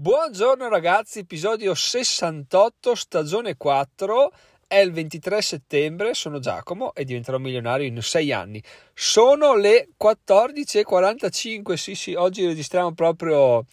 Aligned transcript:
Buongiorno 0.00 0.68
ragazzi, 0.68 1.18
episodio 1.18 1.74
68, 1.74 2.94
stagione 2.94 3.56
4. 3.56 4.32
È 4.68 4.76
il 4.76 4.92
23 4.92 5.42
settembre, 5.42 6.14
sono 6.14 6.38
Giacomo 6.38 6.94
e 6.94 7.02
diventerò 7.02 7.38
milionario 7.38 7.84
in 7.84 8.00
6 8.00 8.30
anni. 8.30 8.62
Sono 8.94 9.56
le 9.56 9.88
14.45, 10.00 11.72
sì 11.72 11.96
sì, 11.96 12.14
oggi 12.14 12.46
registriamo 12.46 12.92
proprio 12.92 13.64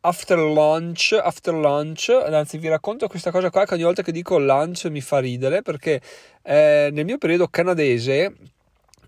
after 0.00 0.36
lunch, 0.36 1.18
after 1.18 1.54
lunch, 1.54 2.10
anzi 2.10 2.58
vi 2.58 2.68
racconto 2.68 3.08
questa 3.08 3.30
cosa 3.30 3.48
qua 3.48 3.64
che 3.64 3.72
ogni 3.72 3.84
volta 3.84 4.02
che 4.02 4.12
dico 4.12 4.38
lunch 4.38 4.84
mi 4.90 5.00
fa 5.00 5.18
ridere 5.18 5.62
perché 5.62 6.02
eh, 6.42 6.90
nel 6.92 7.06
mio 7.06 7.16
periodo 7.16 7.48
canadese 7.48 8.34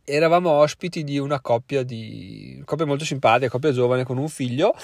eravamo 0.05 0.51
ospiti 0.51 1.05
di 1.05 1.19
una 1.19 1.41
coppia, 1.41 1.83
di, 1.83 2.55
una 2.57 2.65
coppia 2.65 2.87
molto 2.87 3.05
simpatica, 3.05 3.51
coppia 3.51 3.73
giovane 3.73 4.05
con 4.05 4.19
un 4.19 4.29
figlio 4.29 4.75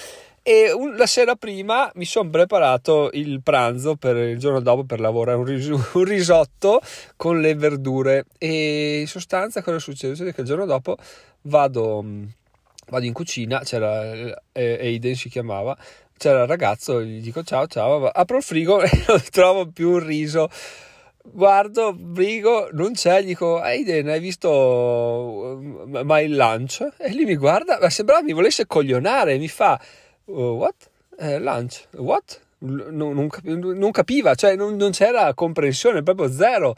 e 0.43 0.71
un, 0.71 0.95
la 0.95 1.05
sera 1.05 1.35
prima 1.35 1.91
mi 1.95 2.05
sono 2.05 2.29
preparato 2.29 3.09
il 3.13 3.41
pranzo 3.41 3.95
per 3.95 4.15
il 4.15 4.37
giorno 4.37 4.59
dopo 4.59 4.83
per 4.83 4.99
lavorare 4.99 5.37
un, 5.37 5.45
ris- 5.45 5.67
un, 5.93 6.03
risotto 6.03 6.81
con 7.15 7.39
le 7.39 7.55
verdure 7.55 8.25
e 8.37 9.01
in 9.01 9.07
sostanza 9.07 9.61
cosa 9.61 9.79
succede? 9.79 10.13
Succede 10.13 10.33
che 10.33 10.41
il 10.41 10.47
giorno 10.47 10.65
dopo 10.65 10.97
vado, 11.41 12.03
vado 12.87 13.05
in 13.05 13.13
cucina, 13.13 13.59
c'era 13.59 14.13
eh, 14.51 14.77
Aiden 14.79 15.15
si 15.15 15.29
chiamava, 15.29 15.77
c'era 16.17 16.41
il 16.41 16.47
ragazzo, 16.47 17.01
gli 17.01 17.21
dico 17.21 17.43
ciao 17.43 17.67
ciao, 17.67 18.07
apro 18.07 18.37
il 18.37 18.43
frigo 18.43 18.81
e 18.83 18.89
non 19.07 19.21
trovo 19.31 19.67
più 19.67 19.91
un 19.91 20.05
riso 20.05 20.49
guardo, 21.31 21.93
brigo, 21.93 22.69
non 22.71 22.93
c'è, 22.93 23.21
gli 23.21 23.27
dico, 23.27 23.59
Aiden, 23.59 24.07
hai 24.07 24.19
visto 24.19 24.49
uh, 24.49 26.01
my 26.03 26.27
lunch? 26.27 26.87
E 26.97 27.13
lui 27.13 27.25
mi 27.25 27.35
guarda, 27.35 27.77
ma 27.79 27.89
sembrava 27.89 28.23
mi 28.23 28.33
volesse 28.33 28.65
coglionare, 28.65 29.37
mi 29.37 29.47
fa, 29.47 29.79
uh, 30.29 30.55
what? 30.55 30.89
Eh, 31.17 31.39
lunch, 31.39 31.87
what? 31.95 32.39
Non, 32.59 33.13
non, 33.15 33.29
non 33.77 33.91
capiva, 33.91 34.35
cioè 34.35 34.55
non, 34.55 34.75
non, 34.75 34.91
c'era 34.91 35.33
comprensione, 35.33 36.03
proprio 36.03 36.29
zero. 36.29 36.75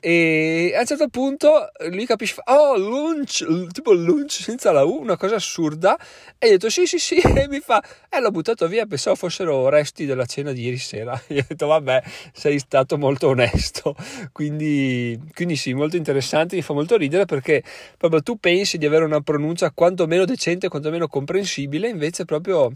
E 0.00 0.72
a 0.76 0.80
un 0.80 0.86
certo 0.86 1.08
punto 1.08 1.70
lui 1.90 2.06
capisce, 2.06 2.40
oh, 2.44 2.76
lunch, 2.76 3.72
tipo 3.72 3.92
lunch 3.92 4.30
senza 4.30 4.70
la 4.70 4.84
U, 4.84 5.00
una 5.00 5.16
cosa 5.16 5.34
assurda. 5.34 5.98
E 6.38 6.46
io 6.46 6.52
ho 6.52 6.56
detto, 6.56 6.70
sì, 6.70 6.86
sì, 6.86 6.98
sì, 6.98 7.16
e 7.18 7.48
mi 7.48 7.58
fa, 7.58 7.82
eh, 8.08 8.20
l'ho 8.20 8.30
buttato 8.30 8.68
via, 8.68 8.86
pensavo 8.86 9.16
fossero 9.16 9.68
resti 9.68 10.06
della 10.06 10.24
cena 10.24 10.52
di 10.52 10.62
ieri 10.62 10.78
sera. 10.78 11.20
Io 11.28 11.40
ho 11.40 11.46
detto, 11.48 11.66
vabbè, 11.66 12.02
sei 12.32 12.60
stato 12.60 12.96
molto 12.96 13.28
onesto. 13.28 13.96
Quindi, 14.32 15.18
quindi 15.34 15.56
sì, 15.56 15.72
molto 15.74 15.96
interessante, 15.96 16.54
mi 16.54 16.62
fa 16.62 16.72
molto 16.72 16.96
ridere 16.96 17.24
perché 17.24 17.62
proprio 17.96 18.22
tu 18.22 18.38
pensi 18.38 18.78
di 18.78 18.86
avere 18.86 19.04
una 19.04 19.20
pronuncia 19.20 19.70
quantomeno 19.72 20.24
decente, 20.24 20.68
quantomeno 20.68 21.08
comprensibile, 21.08 21.88
invece 21.88 22.24
proprio 22.24 22.72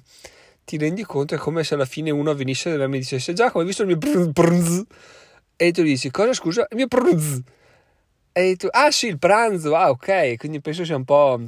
ti 0.64 0.76
rendi 0.76 1.04
conto 1.04 1.34
è 1.34 1.38
come 1.38 1.62
se 1.64 1.74
alla 1.74 1.84
fine 1.84 2.10
uno 2.10 2.34
venisse 2.34 2.72
e 2.72 2.88
mi 2.88 2.98
dicesse, 2.98 3.32
già, 3.32 3.50
come 3.50 3.62
hai 3.62 3.68
visto 3.68 3.82
il 3.82 3.88
mio 3.88 3.96
brz, 3.96 4.26
brz 4.28 4.84
e 5.66 5.70
tu 5.70 5.82
dici, 5.82 6.10
cosa 6.10 6.32
scusa? 6.32 6.66
Il 6.70 6.76
mio 6.76 6.88
pranzo. 6.88 7.42
E 8.32 8.56
tu, 8.56 8.66
ah 8.70 8.90
sì, 8.90 9.06
il 9.06 9.18
pranzo, 9.18 9.76
ah 9.76 9.90
ok, 9.90 10.36
quindi 10.36 10.60
penso 10.60 10.84
sia 10.84 10.96
un 10.96 11.04
po' 11.04 11.40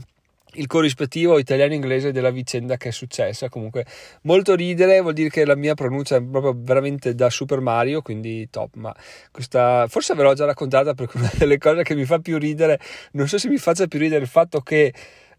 il 0.52 0.66
corrispettivo 0.68 1.38
italiano-inglese 1.38 2.12
della 2.12 2.30
vicenda 2.30 2.76
che 2.76 2.90
è 2.90 2.92
successa. 2.92 3.48
Comunque, 3.48 3.84
molto 4.22 4.54
ridere, 4.54 5.00
vuol 5.00 5.14
dire 5.14 5.30
che 5.30 5.44
la 5.44 5.56
mia 5.56 5.74
pronuncia 5.74 6.16
è 6.16 6.22
proprio 6.22 6.54
veramente 6.56 7.14
da 7.16 7.28
Super 7.28 7.60
Mario, 7.60 8.02
quindi 8.02 8.48
top. 8.50 8.76
Ma 8.76 8.94
questa, 9.32 9.86
forse 9.88 10.14
ve 10.14 10.22
l'ho 10.22 10.34
già 10.34 10.44
raccontata 10.44 10.94
perché 10.94 11.16
una 11.16 11.32
delle 11.36 11.58
cose 11.58 11.82
che 11.82 11.96
mi 11.96 12.04
fa 12.04 12.20
più 12.20 12.38
ridere, 12.38 12.78
non 13.12 13.26
so 13.26 13.36
se 13.36 13.48
mi 13.48 13.58
faccia 13.58 13.88
più 13.88 13.98
ridere 13.98 14.22
il 14.22 14.28
fatto 14.28 14.60
che 14.60 14.92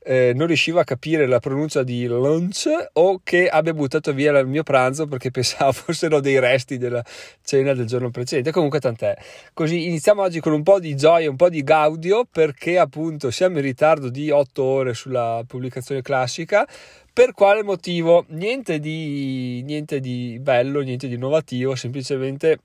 eh, 0.08 0.34
non 0.36 0.46
riuscivo 0.46 0.80
a 0.80 0.84
capire 0.84 1.26
la 1.26 1.40
pronuncia 1.40 1.82
di 1.82 2.06
lunch 2.06 2.70
o 2.94 3.22
che 3.24 3.48
abbia 3.48 3.74
buttato 3.74 4.14
via 4.14 4.38
il 4.38 4.46
mio 4.46 4.62
pranzo 4.62 5.08
perché 5.08 5.32
pensavo 5.32 5.72
fossero 5.72 6.20
dei 6.20 6.40
resti 6.40 6.78
della 6.78 7.04
cena 7.44 7.74
del 7.74 7.88
giorno 7.88 8.12
precedente. 8.12 8.52
Comunque 8.52 8.80
tant'è. 8.80 9.18
Così 9.54 9.88
iniziamo 9.88 10.22
oggi 10.22 10.40
con 10.40 10.54
un 10.54 10.62
po' 10.62 10.80
di 10.80 10.96
gioia, 10.96 11.30
un 11.30 11.36
po' 11.36 11.50
di 11.50 11.64
gaudio 11.64 12.28
perché 12.32 12.78
appunto 12.78 13.32
siamo 13.32 13.58
in 13.58 13.64
ritardo 13.64 14.10
di 14.10 14.30
8 14.30 14.64
ore 14.64 14.94
sulla 14.94 15.44
pubblicazione 15.48 16.04
classica. 16.04 16.68
Per 17.12 17.32
quale 17.32 17.64
motivo? 17.64 18.26
Niente 18.30 18.80
di, 18.80 19.64
niente 19.64 20.00
di 20.00 20.38
bello, 20.40 20.82
niente 20.82 21.08
di 21.08 21.16
innovativo, 21.16 21.74
semplicemente 21.74 22.60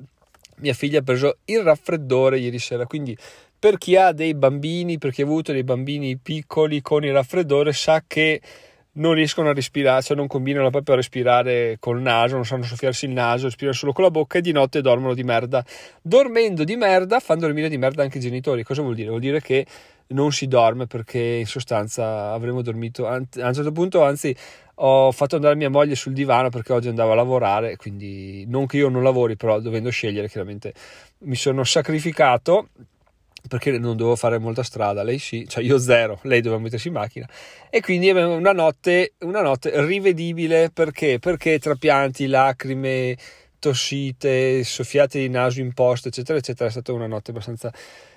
mia 0.57 0.75
figlia 0.75 0.99
ha 0.99 1.03
preso 1.03 1.39
il 1.47 1.62
raffreddore 1.62 2.39
ieri 2.39 2.59
sera, 2.59 2.84
quindi 2.87 3.17
per 3.60 3.76
chi 3.76 3.94
ha 3.94 4.12
dei 4.12 4.34
bambini, 4.34 4.97
per 4.97 5.12
chi 5.12 5.21
ha 5.21 5.25
avuto 5.26 5.53
dei 5.53 5.65
bambini 5.65 6.16
piccoli 6.16 6.81
con 6.81 7.04
il 7.04 7.12
raffreddore, 7.12 7.75
sa 7.75 8.03
che 8.06 8.41
non 8.93 9.12
riescono 9.12 9.50
a 9.50 9.53
respirare, 9.53 10.03
cioè 10.03 10.16
non 10.16 10.26
combinano 10.26 10.71
proprio 10.71 10.94
a 10.94 10.97
respirare 10.97 11.76
col 11.78 12.00
naso, 12.00 12.34
non 12.37 12.47
sanno 12.47 12.65
soffiarsi 12.65 13.04
il 13.04 13.12
naso, 13.12 13.44
respirano 13.44 13.76
solo 13.76 13.93
con 13.93 14.04
la 14.04 14.10
bocca 14.10 14.38
e 14.38 14.41
di 14.41 14.53
notte 14.53 14.81
dormono 14.81 15.12
di 15.12 15.22
merda. 15.22 15.62
Dormendo 16.00 16.65
di 16.65 16.75
merda 16.75 17.21
fanno 17.21 17.41
dormire 17.41 17.69
di 17.69 17.76
merda 17.76 18.03
anche 18.03 18.16
i 18.16 18.22
genitori. 18.22 18.62
Cosa 18.62 18.81
vuol 18.81 18.94
dire? 18.94 19.10
Vuol 19.10 19.21
dire 19.21 19.43
che 19.43 19.66
non 20.09 20.32
si 20.32 20.48
dorme 20.48 20.87
perché 20.87 21.21
in 21.21 21.47
sostanza 21.47 22.32
avremmo 22.32 22.62
dormito 22.62 23.06
a 23.06 23.16
un 23.16 23.27
certo 23.31 23.72
punto, 23.72 24.03
anzi 24.03 24.34
ho 24.82 25.12
fatto 25.12 25.37
andare 25.37 25.54
mia 25.54 25.69
moglie 25.69 25.94
sul 25.94 26.15
divano 26.15 26.48
perché 26.48 26.72
oggi 26.72 26.88
andavo 26.88 27.12
a 27.12 27.15
lavorare, 27.15 27.77
quindi 27.77 28.44
non 28.48 28.66
che 28.66 28.78
io 28.78 28.88
non 28.88 29.03
lavori, 29.03 29.37
però 29.37 29.60
dovendo 29.60 29.91
scegliere 29.91 30.28
chiaramente 30.28 30.72
mi 31.19 31.37
sono 31.37 31.62
sacrificato 31.65 32.69
perché 33.50 33.77
non 33.78 33.97
dovevo 33.97 34.15
fare 34.15 34.38
molta 34.38 34.62
strada, 34.62 35.03
lei 35.03 35.19
sì, 35.19 35.44
cioè 35.49 35.65
io 35.65 35.77
zero, 35.78 36.21
lei 36.22 36.41
doveva 36.41 36.62
mettersi 36.62 36.87
in 36.87 36.94
macchina. 36.94 37.28
E 37.69 37.81
quindi 37.81 38.09
una 38.11 38.53
notte, 38.53 39.15
una 39.22 39.43
notte 39.43 39.84
rivedibile. 39.84 40.71
Perché? 40.72 41.19
Perché 41.19 41.59
tra 41.59 41.75
pianti, 41.75 42.28
lacrime, 42.28 43.16
tossite, 43.59 44.62
soffiate 44.62 45.19
di 45.19 45.28
naso 45.28 45.59
in 45.59 45.72
posto, 45.72 46.06
eccetera, 46.06 46.39
eccetera, 46.39 46.69
è 46.69 46.71
stata 46.71 46.93
una 46.93 47.09
notte 47.09 47.33
abbastanza 47.33 47.72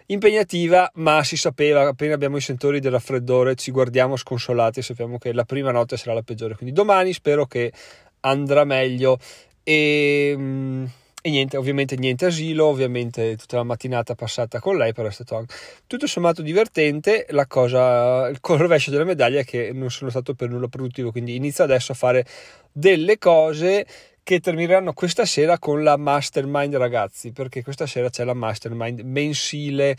impegnativa, 0.05 0.91
ma 0.95 1.23
si 1.23 1.35
sapeva, 1.35 1.87
appena 1.87 2.13
abbiamo 2.13 2.37
i 2.37 2.41
sentori 2.41 2.79
del 2.79 2.91
raffreddore, 2.91 3.55
ci 3.55 3.71
guardiamo 3.71 4.15
sconsolati 4.15 4.79
e 4.79 4.83
sappiamo 4.83 5.17
che 5.17 5.33
la 5.33 5.45
prima 5.45 5.71
notte 5.71 5.97
sarà 5.97 6.13
la 6.13 6.21
peggiore, 6.21 6.55
quindi 6.55 6.75
domani 6.75 7.11
spero 7.11 7.47
che 7.47 7.73
andrà 8.19 8.65
meglio. 8.65 9.17
E... 9.63 11.01
E 11.25 11.29
niente, 11.29 11.55
ovviamente 11.55 11.95
niente 11.95 12.25
asilo, 12.25 12.65
ovviamente 12.65 13.37
tutta 13.37 13.55
la 13.55 13.63
mattinata 13.63 14.13
passata 14.13 14.59
con 14.59 14.75
lei, 14.75 14.91
però 14.91 15.07
è 15.07 15.11
stato 15.11 15.45
tutto 15.87 16.05
sommato 16.05 16.41
divertente. 16.41 17.27
La 17.29 17.47
cosa, 17.47 18.27
il 18.27 18.39
rovescio 18.41 18.91
della 18.91 19.05
medaglia 19.05 19.39
è 19.39 19.45
che 19.45 19.71
non 19.71 19.89
sono 19.89 20.09
stato 20.09 20.33
per 20.33 20.49
nulla 20.49 20.67
produttivo, 20.67 21.11
quindi 21.11 21.35
inizio 21.35 21.63
adesso 21.63 21.93
a 21.93 21.95
fare 21.95 22.25
delle 22.73 23.17
cose 23.19 23.87
che 24.21 24.41
termineranno 24.41 24.91
questa 24.91 25.23
sera 25.23 25.57
con 25.59 25.81
la 25.81 25.95
mastermind 25.95 26.75
ragazzi, 26.75 27.31
perché 27.31 27.63
questa 27.63 27.85
sera 27.85 28.09
c'è 28.09 28.25
la 28.25 28.33
mastermind 28.33 28.99
mensile. 28.99 29.95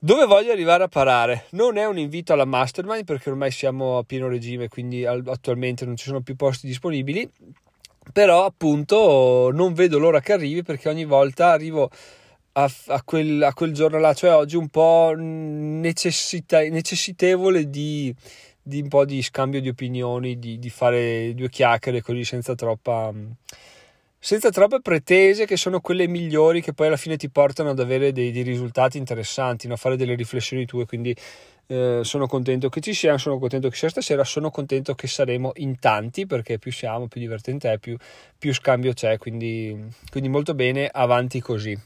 Dove 0.00 0.24
voglio 0.26 0.50
arrivare 0.50 0.82
a 0.82 0.88
parare? 0.88 1.44
Non 1.50 1.76
è 1.76 1.86
un 1.86 1.96
invito 1.96 2.32
alla 2.32 2.44
mastermind 2.44 3.04
perché 3.04 3.30
ormai 3.30 3.52
siamo 3.52 3.98
a 3.98 4.02
pieno 4.02 4.26
regime, 4.26 4.66
quindi 4.66 5.06
attualmente 5.06 5.84
non 5.84 5.94
ci 5.94 6.06
sono 6.06 6.22
più 6.22 6.34
posti 6.34 6.66
disponibili 6.66 7.30
però 8.12 8.44
appunto 8.44 9.50
non 9.52 9.72
vedo 9.74 9.98
l'ora 9.98 10.20
che 10.20 10.32
arrivi 10.32 10.62
perché 10.62 10.88
ogni 10.88 11.04
volta 11.04 11.50
arrivo 11.50 11.90
a, 12.52 12.70
a, 12.86 13.02
quel, 13.02 13.42
a 13.42 13.52
quel, 13.52 13.72
giorno 13.72 13.98
là, 13.98 14.14
cioè 14.14 14.32
oggi 14.34 14.56
un 14.56 14.68
po' 14.68 15.12
necessitevole 15.16 17.68
di, 17.68 18.14
di, 18.62 18.80
un 18.80 18.88
po' 18.88 19.04
di 19.04 19.20
scambio 19.22 19.60
di 19.60 19.68
opinioni, 19.68 20.38
di, 20.38 20.58
di, 20.58 20.70
fare 20.70 21.34
due 21.34 21.50
chiacchiere 21.50 22.00
così 22.00 22.24
senza 22.24 22.54
troppa 22.54 23.12
senza 24.18 24.50
troppe 24.50 24.80
pretese 24.80 25.46
che 25.46 25.56
sono 25.56 25.80
quelle 25.80 26.08
migliori 26.08 26.60
che 26.60 26.72
poi 26.72 26.88
alla 26.88 26.96
fine 26.96 27.16
ti 27.16 27.30
portano 27.30 27.70
ad 27.70 27.78
avere 27.78 28.10
dei, 28.10 28.32
dei 28.32 28.42
risultati 28.42 28.98
interessanti, 28.98 29.68
no? 29.68 29.74
a 29.74 29.76
fare 29.76 29.96
delle 29.96 30.16
riflessioni 30.16 30.66
tue, 30.66 30.84
quindi 30.84 31.14
eh, 31.66 32.00
sono 32.02 32.26
contento 32.26 32.68
che 32.68 32.80
ci 32.80 32.94
siano, 32.94 33.18
sono 33.18 33.38
contento 33.38 33.68
che 33.68 33.76
sia 33.76 33.88
stasera, 33.88 34.24
sono 34.24 34.50
contento 34.50 34.94
che 34.94 35.06
saremo 35.06 35.52
in 35.56 35.78
tanti 35.78 36.26
perché 36.26 36.58
più 36.58 36.72
siamo, 36.72 37.08
più 37.08 37.20
divertente 37.20 37.72
è, 37.72 37.78
più, 37.78 37.96
più 38.38 38.54
scambio 38.54 38.92
c'è, 38.92 39.18
quindi, 39.18 39.76
quindi 40.10 40.28
molto 40.28 40.54
bene, 40.54 40.88
avanti 40.92 41.40
così. 41.40 41.78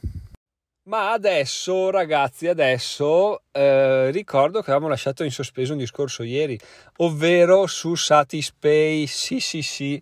Ma 0.91 1.13
adesso, 1.13 1.91
ragazzi, 1.91 2.49
adesso 2.49 3.43
eh, 3.53 4.11
ricordo 4.11 4.61
che 4.61 4.71
avevamo 4.71 4.89
lasciato 4.89 5.23
in 5.23 5.31
sospeso 5.31 5.73
un 5.73 5.79
discorso 5.79 6.23
ieri, 6.23 6.59
ovvero 6.97 7.67
su 7.67 7.95
Satispay. 7.95 9.07
Sì, 9.07 9.41
sì, 9.41 9.63
sì. 9.63 10.01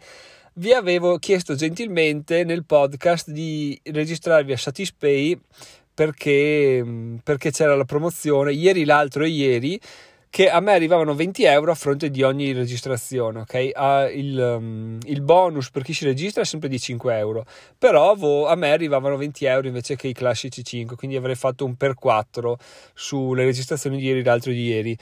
Vi 0.54 0.72
avevo 0.72 1.18
chiesto 1.18 1.54
gentilmente 1.54 2.42
nel 2.42 2.64
podcast 2.64 3.30
di 3.30 3.78
registrarvi 3.84 4.52
a 4.52 4.56
Satispay 4.56 5.38
perché, 5.98 6.80
mm, 6.84 7.16
perché 7.24 7.50
c'era 7.50 7.74
la 7.74 7.84
promozione 7.84 8.52
ieri, 8.52 8.84
l'altro 8.84 9.24
e 9.24 9.30
ieri 9.30 9.80
che 10.30 10.48
a 10.48 10.60
me 10.60 10.72
arrivavano 10.72 11.12
20 11.12 11.42
euro 11.42 11.72
a 11.72 11.74
fronte 11.74 12.08
di 12.08 12.22
ogni 12.22 12.52
registrazione, 12.52 13.40
ok? 13.40 13.70
Uh, 13.74 14.16
il, 14.16 14.38
um, 14.38 14.98
il, 15.06 15.22
bonus 15.22 15.70
per 15.70 15.82
chi 15.82 15.92
si 15.92 16.04
registra 16.04 16.42
è 16.42 16.44
sempre 16.44 16.68
di 16.68 16.78
5 16.78 17.16
euro, 17.16 17.44
però 17.76 18.14
vo, 18.14 18.46
a 18.46 18.54
me 18.54 18.70
arrivavano 18.70 19.16
20 19.16 19.44
euro 19.46 19.66
invece 19.66 19.96
che 19.96 20.06
i 20.06 20.12
classici 20.12 20.62
5, 20.62 20.94
quindi 20.94 21.16
avrei 21.16 21.34
fatto 21.34 21.64
un 21.64 21.74
per 21.74 21.94
4 21.94 22.58
sulle 22.94 23.44
registrazioni 23.44 23.96
di 23.96 24.04
ieri, 24.04 24.22
l'altro 24.22 24.52
di 24.52 24.62
ieri. 24.66 24.96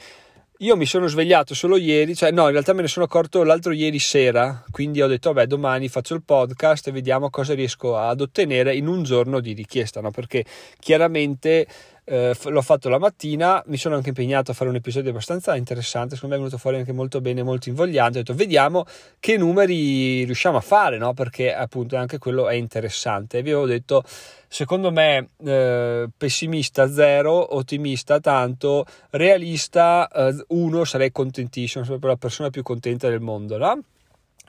Io 0.59 0.75
mi 0.75 0.87
sono 0.87 1.07
svegliato 1.07 1.53
solo 1.53 1.77
ieri, 1.77 2.15
cioè 2.15 2.31
no, 2.31 2.45
in 2.45 2.51
realtà 2.51 2.73
me 2.73 2.81
ne 2.81 2.87
sono 2.87 3.05
accorto 3.05 3.43
l'altro 3.43 3.73
ieri 3.73 3.99
sera, 3.99 4.63
quindi 4.71 5.01
ho 5.01 5.07
detto, 5.07 5.31
vabbè, 5.31 5.45
domani 5.45 5.87
faccio 5.87 6.15
il 6.15 6.23
podcast 6.23 6.87
e 6.87 6.91
vediamo 6.91 7.29
cosa 7.29 7.53
riesco 7.53 7.95
ad 7.95 8.21
ottenere 8.21 8.75
in 8.75 8.87
un 8.87 9.03
giorno 9.03 9.39
di 9.39 9.53
richiesta, 9.53 10.01
no? 10.01 10.09
Perché 10.09 10.45
chiaramente 10.79 11.67
eh, 12.09 12.33
l'ho 12.41 12.61
fatto 12.61 12.87
la 12.87 12.99
mattina, 12.99 13.61
mi 13.67 13.75
sono 13.75 13.95
anche 13.95 14.09
impegnato 14.09 14.51
a 14.51 14.53
fare 14.53 14.69
un 14.69 14.77
episodio 14.77 15.09
abbastanza 15.09 15.57
interessante, 15.57 16.15
secondo 16.15 16.35
me 16.35 16.41
è 16.41 16.43
venuto 16.45 16.61
fuori 16.61 16.77
anche 16.77 16.93
molto 16.93 17.19
bene, 17.19 17.43
molto 17.43 17.67
invogliante, 17.67 18.19
ho 18.19 18.21
detto, 18.21 18.33
vediamo 18.33 18.85
che 19.19 19.35
numeri 19.35 20.23
riusciamo 20.23 20.55
a 20.55 20.61
fare, 20.61 20.97
no? 20.97 21.13
Perché 21.13 21.53
appunto 21.53 21.97
anche 21.97 22.17
quello 22.17 22.47
è 22.47 22.53
interessante. 22.53 23.41
Vi 23.41 23.49
avevo 23.51 23.65
detto 23.65 24.03
secondo 24.47 24.89
me 24.89 25.31
eh, 25.43 26.07
pessimista 26.15 26.89
0, 26.89 27.55
ottimista 27.55 28.21
tanto, 28.21 28.85
realista 29.09 30.09
1, 30.47 30.81
eh, 30.81 30.85
sarei 30.85 31.11
contentissimo, 31.11 31.83
sono 31.83 31.97
proprio 31.97 32.11
la 32.11 32.17
persona 32.17 32.49
più 32.49 32.63
contenta 32.63 33.09
del 33.09 33.19
mondo, 33.19 33.57
no? 33.57 33.81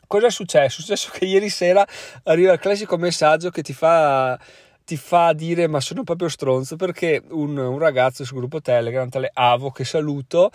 Cosa 0.07 0.29
è 0.29 0.31
successo? 0.31 0.81
È 0.81 0.81
successo 0.81 1.11
che 1.13 1.25
ieri 1.25 1.49
sera 1.49 1.85
arriva 2.23 2.53
il 2.53 2.59
classico 2.61 2.97
messaggio 2.97 3.51
che 3.51 3.63
ti 3.63 3.73
fa 3.73 4.39
ti 4.89 4.97
fa 4.97 5.35
dire 5.35 5.67
ma 5.67 5.81
sono 5.81 6.03
proprio 6.03 6.31
stronzo 6.31 6.77
perché 6.77 7.23
un, 7.33 7.59
un 7.59 7.79
ragazzo 7.79 8.25
sul 8.25 8.39
gruppo 8.39 8.63
Telegram, 8.63 9.07
tale 9.07 9.31
Avo 9.35 9.71
che 9.71 9.85
saluto, 9.85 10.51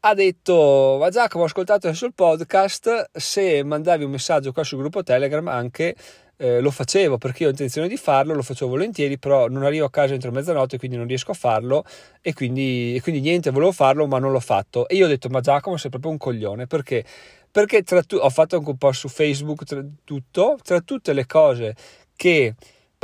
ha 0.00 0.12
detto 0.12 0.98
ma 1.00 1.08
Giacomo 1.08 1.44
ho 1.44 1.46
ascoltato 1.46 1.86
adesso 1.86 2.04
il 2.04 2.12
podcast 2.12 3.08
se 3.10 3.64
mandavi 3.64 4.04
un 4.04 4.10
messaggio 4.10 4.52
qua 4.52 4.64
sul 4.64 4.80
gruppo 4.80 5.02
Telegram 5.02 5.48
anche 5.48 5.96
eh, 6.36 6.60
lo 6.60 6.70
facevo 6.70 7.16
perché 7.16 7.44
io 7.44 7.48
ho 7.48 7.52
intenzione 7.52 7.88
di 7.88 7.96
farlo, 7.96 8.34
lo 8.34 8.42
facevo 8.42 8.70
volentieri, 8.70 9.18
però 9.18 9.48
non 9.48 9.62
arrivo 9.62 9.86
a 9.86 9.90
casa 9.90 10.12
entro 10.12 10.30
mezzanotte, 10.30 10.76
quindi 10.76 10.98
non 10.98 11.06
riesco 11.06 11.30
a 11.30 11.34
farlo 11.34 11.82
e 12.20 12.34
quindi, 12.34 12.94
e 12.96 13.00
quindi 13.00 13.22
niente, 13.22 13.50
volevo 13.50 13.72
farlo 13.72 14.06
ma 14.06 14.18
non 14.18 14.30
l'ho 14.30 14.40
fatto. 14.40 14.88
E 14.88 14.96
io 14.96 15.06
ho 15.06 15.08
detto 15.08 15.30
ma 15.30 15.40
Giacomo 15.40 15.78
sei 15.78 15.88
proprio 15.88 16.10
un 16.10 16.18
coglione 16.18 16.66
perché? 16.66 17.02
Perché 17.50 17.82
tu- 17.82 18.16
ho 18.16 18.28
fatto 18.28 18.56
anche 18.56 18.68
un 18.68 18.76
po' 18.76 18.92
su 18.92 19.08
Facebook 19.08 19.64
tra, 19.64 19.82
tutto, 20.04 20.58
tra 20.62 20.80
tutte 20.80 21.14
le 21.14 21.24
cose 21.24 21.74
che 22.14 22.54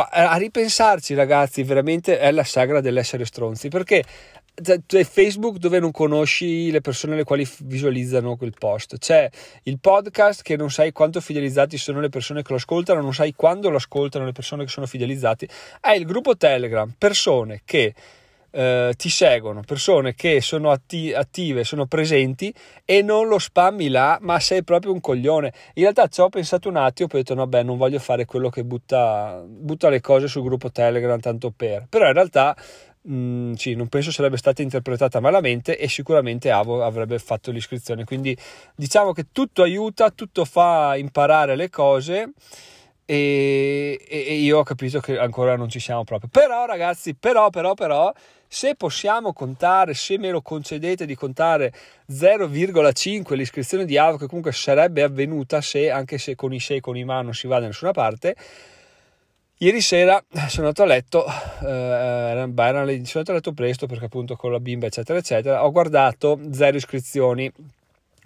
a 0.05 0.37
ripensarci 0.37 1.15
ragazzi 1.15 1.63
veramente 1.63 2.19
è 2.19 2.31
la 2.31 2.45
sagra 2.45 2.81
dell'essere 2.81 3.25
stronzi 3.25 3.69
perché 3.69 4.05
c'è 4.87 5.05
Facebook 5.05 5.59
dove 5.59 5.79
non 5.79 5.91
conosci 5.91 6.71
le 6.71 6.81
persone 6.81 7.15
le 7.15 7.25
quali 7.25 7.47
visualizzano 7.61 8.37
quel 8.37 8.55
post, 8.59 8.97
c'è 8.99 9.29
il 9.65 9.79
podcast 9.79 10.43
che 10.43 10.57
non 10.57 10.71
sai 10.71 10.93
quanto 10.93 11.21
fidelizzati 11.21 11.77
sono 11.77 12.01
le 12.01 12.09
persone 12.09 12.41
che 12.43 12.49
lo 12.51 12.57
ascoltano, 12.57 13.03
non 13.03 13.13
sai 13.13 13.35
quando 13.35 13.69
lo 13.69 13.77
ascoltano 13.77 14.25
le 14.25 14.33
persone 14.33 14.65
che 14.65 14.71
sono 14.71 14.87
fidelizzati, 14.87 15.47
hai 15.81 15.99
il 15.99 16.07
gruppo 16.07 16.37
Telegram, 16.39 16.91
persone 16.97 17.63
che 17.67 17.95
eh, 18.56 18.94
ti 18.97 19.11
seguono, 19.11 19.61
persone 19.61 20.14
che 20.14 20.41
sono 20.41 20.70
atti- 20.70 21.12
attive, 21.12 21.62
sono 21.62 21.85
presenti 21.85 22.53
e 22.87 23.03
non 23.03 23.29
lo 23.29 23.38
spammi 23.38 23.88
là, 23.88 24.17
ma 24.23 24.41
sei 24.41 24.64
proprio 24.64 24.93
un 24.93 25.00
coglione. 25.00 25.53
In 25.75 25.82
realtà 25.82 26.08
ci 26.08 26.23
ho 26.23 26.31
pensato 26.31 26.70
un 26.70 26.76
attimo, 26.76 27.06
poi 27.06 27.20
ho 27.20 27.23
detto 27.23 27.35
vabbè 27.35 27.62
non 27.62 27.76
voglio 27.76 27.99
fare 27.99 28.25
quello 28.25 28.49
che 28.49 28.64
butta, 28.64 29.44
butta 29.47 29.91
le 29.91 30.00
cose 30.00 30.26
sul 30.26 30.43
gruppo 30.43 30.70
Telegram 30.70 31.20
tanto 31.20 31.53
per, 31.55 31.87
però 31.88 32.06
in 32.06 32.14
realtà 32.14 32.56
Mm, 33.08 33.53
sì, 33.53 33.75
non 33.76 33.87
penso 33.87 34.11
sarebbe 34.11 34.37
stata 34.37 34.62
interpretata 34.62 35.20
malamente 35.20 35.79
e 35.79 35.87
sicuramente 35.88 36.50
Avo 36.50 36.82
avrebbe 36.82 37.20
fatto 37.20 37.52
l'iscrizione. 37.52 38.02
Quindi 38.05 38.37
diciamo 38.75 39.12
che 39.12 39.26
tutto 39.31 39.62
aiuta, 39.62 40.11
tutto 40.11 40.44
fa 40.44 40.97
imparare 40.97 41.55
le 41.55 41.70
cose. 41.70 42.32
E, 43.06 44.05
e, 44.08 44.35
io 44.35 44.58
ho 44.58 44.62
capito 44.64 44.99
che 45.00 45.17
ancora 45.17 45.56
non 45.56 45.69
ci 45.69 45.81
siamo 45.81 46.05
proprio. 46.05 46.29
Però, 46.31 46.67
ragazzi, 46.67 47.14
però, 47.14 47.50
però, 47.50 47.75
però, 47.75 48.12
se 48.49 48.75
possiamo 48.75 49.32
contare, 49.32 49.94
se 49.94 50.19
me 50.19 50.31
lo 50.31 50.43
concedete 50.43 51.06
di 51.06 51.14
contare 51.14 51.73
0,5 52.11 53.35
l'iscrizione 53.35 53.85
di 53.85 53.97
Avo, 53.97 54.17
che 54.17 54.26
comunque 54.26 54.53
sarebbe 54.53 55.03
avvenuta 55.03 55.61
se, 55.61 55.91
anche 55.91 56.19
se 56.19 56.35
con 56.35 56.53
i 56.53 56.61
se 56.61 56.81
con 56.81 56.97
i 56.97 57.05
ma 57.05 57.23
non 57.23 57.32
si 57.32 57.47
va 57.47 57.61
da 57.61 57.67
nessuna 57.67 57.93
parte 57.93 58.35
Ieri 59.59 59.81
sera 59.81 60.23
sono 60.49 60.67
andato 60.67 60.82
a 60.82 60.85
letto, 60.85 61.25
eh, 61.25 62.44
beh, 62.47 62.69
sono 62.69 62.85
andato 62.85 63.31
a 63.31 63.35
letto 63.35 63.52
presto 63.55 63.87
perché 63.87 64.05
appunto 64.05 64.37
con 64.37 64.52
la 64.52 64.61
bimba 64.61 64.85
eccetera 64.85 65.19
eccetera, 65.19 65.64
ho 65.64 65.73
guardato 65.73 66.38
zero 66.52 66.76
iscrizioni 66.76 67.50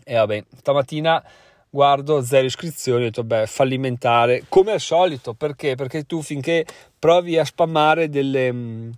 e 0.02 0.14
vabbè, 0.16 0.44
stamattina 0.58 1.22
guardo 1.70 2.20
zero 2.22 2.46
iscrizioni, 2.46 3.02
ho 3.02 3.06
detto 3.06 3.24
beh 3.24 3.46
fallimentare, 3.46 4.44
come 4.48 4.72
al 4.72 4.80
solito, 4.80 5.34
perché? 5.34 5.76
Perché 5.76 6.04
tu 6.04 6.20
finché 6.20 6.66
provi 6.98 7.38
a 7.38 7.44
spammare 7.44 8.08
delle, 8.08 8.90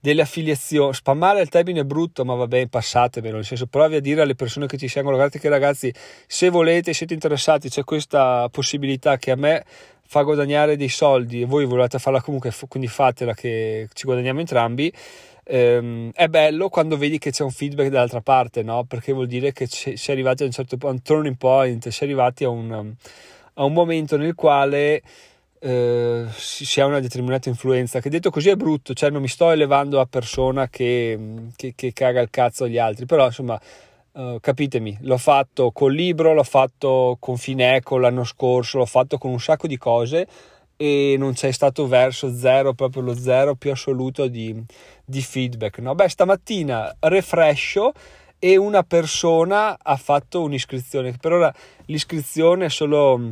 delle 0.00 0.22
affiliazioni, 0.22 0.92
spammare 0.92 1.40
il 1.40 1.48
termine 1.48 1.80
è 1.80 1.84
brutto 1.84 2.24
ma 2.24 2.34
vabbè 2.34 2.66
passatemelo, 2.66 3.36
nel 3.36 3.44
senso 3.44 3.66
provi 3.66 3.96
a 3.96 4.00
dire 4.00 4.22
alle 4.22 4.34
persone 4.34 4.66
che 4.66 4.76
ti 4.76 4.88
seguono, 4.88 5.16
guardate 5.16 5.38
che 5.38 5.48
ragazzi 5.48 5.94
se 6.26 6.50
volete, 6.50 6.92
siete 6.92 7.14
interessati, 7.14 7.68
c'è 7.68 7.84
questa 7.84 8.48
possibilità 8.50 9.16
che 9.16 9.30
a 9.30 9.36
me 9.36 9.64
fa 10.10 10.22
guadagnare 10.22 10.76
dei 10.76 10.88
soldi 10.88 11.42
e 11.42 11.44
voi 11.44 11.66
volete 11.66 11.98
farla 11.98 12.20
comunque, 12.22 12.50
quindi 12.66 12.88
fatela 12.88 13.34
che 13.34 13.88
ci 13.92 14.06
guadagniamo 14.06 14.40
entrambi. 14.40 14.92
Ehm, 15.50 16.10
è 16.12 16.28
bello 16.28 16.68
quando 16.68 16.98
vedi 16.98 17.18
che 17.18 17.30
c'è 17.30 17.42
un 17.42 17.50
feedback 17.50 17.88
dall'altra 17.88 18.20
parte, 18.20 18.62
no? 18.62 18.84
Perché 18.84 19.12
vuol 19.12 19.26
dire 19.26 19.52
che 19.52 19.66
si 19.66 19.92
è 19.94 20.12
arrivati 20.12 20.42
a 20.42 20.46
un 20.46 20.52
certo 20.52 20.76
punto, 20.76 20.94
un 20.94 21.02
turning 21.02 21.36
point, 21.36 21.88
si 21.88 22.02
è 22.02 22.06
arrivati 22.06 22.44
a 22.44 22.50
un, 22.50 22.92
a 23.54 23.64
un 23.64 23.72
momento 23.72 24.18
nel 24.18 24.34
quale 24.34 25.00
eh, 25.58 26.24
si 26.36 26.80
ha 26.80 26.84
una 26.84 27.00
determinata 27.00 27.48
influenza. 27.48 28.00
Che 28.00 28.10
detto 28.10 28.30
così 28.30 28.50
è 28.50 28.56
brutto, 28.56 28.92
cioè 28.92 29.08
non 29.08 29.22
mi 29.22 29.28
sto 29.28 29.50
elevando 29.50 30.00
a 30.00 30.06
persona 30.06 30.68
che, 30.68 31.18
che, 31.56 31.72
che 31.74 31.92
caga 31.94 32.20
il 32.20 32.30
cazzo 32.30 32.64
agli 32.64 32.78
altri, 32.78 33.06
però 33.06 33.26
insomma 33.26 33.60
Uh, 34.10 34.38
capitemi, 34.40 34.98
l'ho 35.02 35.18
fatto 35.18 35.70
col 35.70 35.94
libro, 35.94 36.32
l'ho 36.32 36.42
fatto 36.42 37.18
con 37.20 37.36
Fineco 37.36 37.98
l'anno 37.98 38.24
scorso, 38.24 38.78
l'ho 38.78 38.86
fatto 38.86 39.16
con 39.16 39.30
un 39.30 39.38
sacco 39.38 39.68
di 39.68 39.76
cose 39.76 40.26
e 40.80 41.16
non 41.18 41.32
c'è 41.32 41.50
stato 41.50 41.88
verso 41.88 42.32
zero, 42.34 42.72
proprio 42.72 43.02
lo 43.02 43.14
zero 43.14 43.56
più 43.56 43.72
assoluto 43.72 44.28
di, 44.28 44.54
di 45.04 45.20
feedback. 45.20 45.80
No? 45.80 45.96
Beh, 45.96 46.08
stamattina 46.08 46.94
refrescio 47.00 47.92
e 48.38 48.56
una 48.56 48.84
persona 48.84 49.76
ha 49.82 49.96
fatto 49.96 50.40
un'iscrizione. 50.42 51.16
Per 51.20 51.32
ora 51.32 51.52
l'iscrizione 51.86 52.66
è 52.66 52.68
solo 52.68 53.18
mm, 53.18 53.30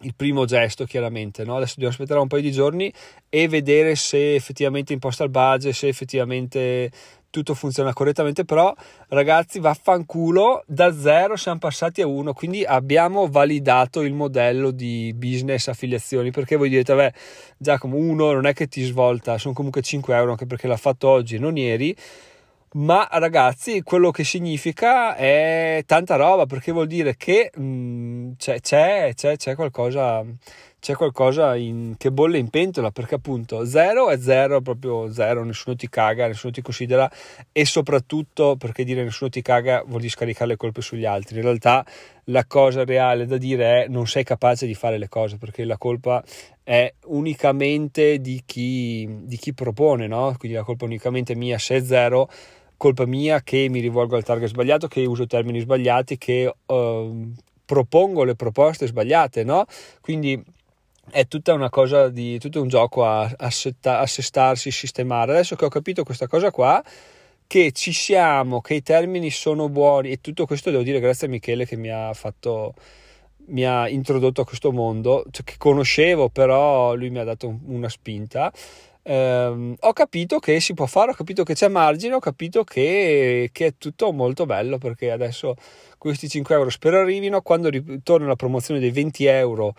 il 0.00 0.14
primo 0.16 0.44
gesto, 0.46 0.84
chiaramente. 0.84 1.44
No? 1.44 1.56
Adesso 1.56 1.74
devo 1.76 1.90
aspettare 1.90 2.18
un 2.18 2.26
paio 2.26 2.42
di 2.42 2.50
giorni 2.50 2.92
e 3.28 3.46
vedere 3.46 3.94
se 3.94 4.34
effettivamente 4.34 4.92
imposta 4.92 5.22
il 5.22 5.30
budget, 5.30 5.72
se 5.72 5.86
effettivamente 5.86 6.90
tutto 7.30 7.54
funziona 7.54 7.92
correttamente, 7.92 8.44
però 8.44 8.74
ragazzi 9.08 9.60
vaffanculo, 9.60 10.64
da 10.66 10.92
zero 10.92 11.36
siamo 11.36 11.58
passati 11.58 12.02
a 12.02 12.06
uno, 12.06 12.32
quindi 12.32 12.64
abbiamo 12.64 13.28
validato 13.28 14.02
il 14.02 14.12
modello 14.12 14.70
di 14.72 15.14
business 15.16 15.68
affiliazioni, 15.68 16.30
perché 16.30 16.56
voi 16.56 16.68
direte, 16.68 16.94
beh 16.94 17.12
Giacomo, 17.56 17.96
uno 17.96 18.32
non 18.32 18.46
è 18.46 18.52
che 18.52 18.66
ti 18.66 18.82
svolta, 18.82 19.38
sono 19.38 19.54
comunque 19.54 19.80
5 19.80 20.14
euro 20.14 20.32
anche 20.32 20.46
perché 20.46 20.66
l'ha 20.66 20.76
fatto 20.76 21.08
oggi, 21.08 21.38
non 21.38 21.56
ieri, 21.56 21.96
ma 22.72 23.08
ragazzi 23.10 23.82
quello 23.82 24.10
che 24.10 24.22
significa 24.22 25.16
è 25.16 25.82
tanta 25.86 26.16
roba, 26.16 26.46
perché 26.46 26.70
vuol 26.70 26.86
dire 26.86 27.16
che 27.16 27.50
mh, 27.54 27.62
mm, 27.62 28.19
c'è, 28.36 28.60
c'è, 28.60 29.12
c'è, 29.14 29.36
c'è 29.36 29.54
qualcosa 29.54 30.24
c'è 30.80 30.94
qualcosa 30.94 31.56
in, 31.56 31.94
che 31.98 32.10
bolle 32.10 32.38
in 32.38 32.48
pentola 32.48 32.90
perché 32.90 33.16
appunto 33.16 33.66
zero 33.66 34.08
è 34.08 34.18
zero, 34.18 34.62
proprio 34.62 35.12
zero, 35.12 35.44
nessuno 35.44 35.76
ti 35.76 35.90
caga, 35.90 36.26
nessuno 36.26 36.52
ti 36.52 36.62
considera 36.62 37.08
e 37.52 37.66
soprattutto 37.66 38.56
perché 38.56 38.82
dire 38.82 39.04
nessuno 39.04 39.28
ti 39.28 39.42
caga 39.42 39.82
vuol 39.86 40.00
dire 40.00 40.10
scaricare 40.10 40.52
le 40.52 40.56
colpe 40.56 40.80
sugli 40.80 41.04
altri. 41.04 41.36
In 41.36 41.42
realtà 41.42 41.84
la 42.24 42.46
cosa 42.46 42.84
reale 42.84 43.26
da 43.26 43.36
dire 43.36 43.84
è 43.84 43.88
non 43.88 44.06
sei 44.06 44.24
capace 44.24 44.66
di 44.66 44.74
fare 44.74 44.96
le 44.96 45.08
cose 45.08 45.36
perché 45.36 45.64
la 45.64 45.76
colpa 45.76 46.24
è 46.64 46.92
unicamente 47.06 48.18
di 48.18 48.42
chi, 48.46 49.06
di 49.24 49.36
chi 49.36 49.52
propone, 49.52 50.06
no? 50.06 50.34
quindi 50.38 50.56
la 50.56 50.64
colpa 50.64 50.84
è 50.84 50.88
unicamente 50.88 51.34
mia 51.34 51.58
se 51.58 51.76
è 51.76 51.84
zero 51.84 52.30
colpa 52.78 53.04
mia 53.04 53.42
che 53.42 53.68
mi 53.68 53.80
rivolgo 53.80 54.16
al 54.16 54.24
target 54.24 54.48
sbagliato, 54.48 54.88
che 54.88 55.04
uso 55.04 55.26
termini 55.26 55.60
sbagliati, 55.60 56.16
che 56.16 56.50
uh, 56.64 57.30
propongo 57.70 58.24
le 58.24 58.34
proposte 58.34 58.88
sbagliate, 58.88 59.44
no? 59.44 59.64
Quindi 60.00 60.42
è 61.08 61.28
tutta 61.28 61.52
una 61.52 61.70
cosa 61.70 62.08
di 62.08 62.36
tutto 62.40 62.60
un 62.60 62.66
gioco 62.66 63.06
a 63.06 63.32
assetta, 63.36 64.00
assestarsi, 64.00 64.72
sistemare. 64.72 65.30
Adesso 65.30 65.54
che 65.54 65.66
ho 65.66 65.68
capito 65.68 66.02
questa 66.02 66.26
cosa 66.26 66.50
qua, 66.50 66.82
che 67.46 67.70
ci 67.70 67.92
siamo, 67.92 68.60
che 68.60 68.74
i 68.74 68.82
termini 68.82 69.30
sono 69.30 69.68
buoni 69.68 70.10
e 70.10 70.20
tutto 70.20 70.46
questo 70.46 70.72
devo 70.72 70.82
dire 70.82 70.98
grazie 70.98 71.28
a 71.28 71.30
Michele 71.30 71.64
che 71.64 71.76
mi 71.76 71.90
ha 71.90 72.12
fatto 72.12 72.74
mi 73.46 73.64
ha 73.64 73.88
introdotto 73.88 74.40
a 74.40 74.44
questo 74.44 74.72
mondo, 74.72 75.24
cioè 75.30 75.44
che 75.44 75.54
conoscevo, 75.56 76.28
però 76.28 76.94
lui 76.94 77.10
mi 77.10 77.18
ha 77.18 77.24
dato 77.24 77.56
una 77.66 77.88
spinta. 77.88 78.52
Eh, 79.02 79.76
ho 79.78 79.92
capito 79.92 80.38
che 80.38 80.60
si 80.60 80.74
può 80.74 80.86
fare, 80.86 81.12
ho 81.12 81.14
capito 81.14 81.42
che 81.42 81.54
c'è 81.54 81.68
margine, 81.68 82.14
ho 82.14 82.18
capito 82.18 82.64
che, 82.64 83.50
che, 83.52 83.66
è 83.66 83.74
tutto 83.78 84.12
molto 84.12 84.46
bello 84.46 84.78
perché 84.78 85.10
adesso 85.10 85.54
questi 85.98 86.28
5 86.28 86.54
euro 86.54 86.70
spero 86.70 86.98
arrivino. 87.00 87.40
Quando 87.42 87.68
ritorna 87.68 88.26
la 88.26 88.36
promozione 88.36 88.80
dei 88.80 88.90
20 88.90 89.24
euro 89.26 89.74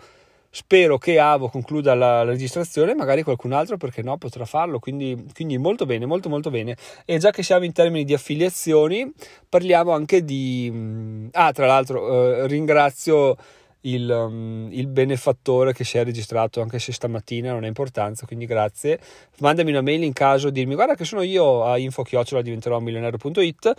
Spero 0.53 0.97
che 0.97 1.17
Avo 1.17 1.47
concluda 1.47 1.95
la, 1.95 2.23
la, 2.23 2.31
registrazione, 2.31 2.93
magari 2.93 3.23
qualcun 3.23 3.53
altro, 3.53 3.77
perché 3.77 4.01
no, 4.01 4.17
potrà 4.17 4.43
farlo. 4.43 4.79
Quindi, 4.79 5.27
quindi, 5.33 5.57
molto 5.57 5.85
bene, 5.85 6.05
molto 6.05 6.27
molto 6.27 6.49
bene. 6.49 6.75
E 7.05 7.19
già 7.19 7.31
che 7.31 7.41
siamo 7.41 7.63
in 7.63 7.71
termini 7.71 8.03
di 8.03 8.13
affiliazioni, 8.13 9.09
parliamo 9.47 9.91
anche 9.91 10.25
di... 10.25 10.69
Mm, 10.69 11.27
ah, 11.31 11.53
tra 11.53 11.67
l'altro, 11.67 12.43
eh, 12.43 12.47
ringrazio 12.47 13.37
il, 13.81 14.09
um, 14.09 14.67
il, 14.71 14.88
benefattore 14.88 15.73
che 15.73 15.83
si 15.83 15.97
è 15.97 16.03
registrato, 16.03 16.61
anche 16.61 16.79
se 16.79 16.91
stamattina 16.91 17.51
non 17.51 17.63
ha 17.63 17.67
importanza, 17.67 18.25
quindi 18.25 18.45
grazie. 18.45 19.00
Mandami 19.39 19.71
una 19.71 19.81
mail 19.81 20.03
in 20.03 20.13
caso, 20.13 20.50
dirmi 20.50 20.75
guarda 20.75 20.95
che 20.95 21.05
sono 21.05 21.21
io 21.21 21.63
a 21.63 21.77
info-chiocciola 21.77 22.41
diventerò 22.41 22.79
milionario.it 22.79 23.75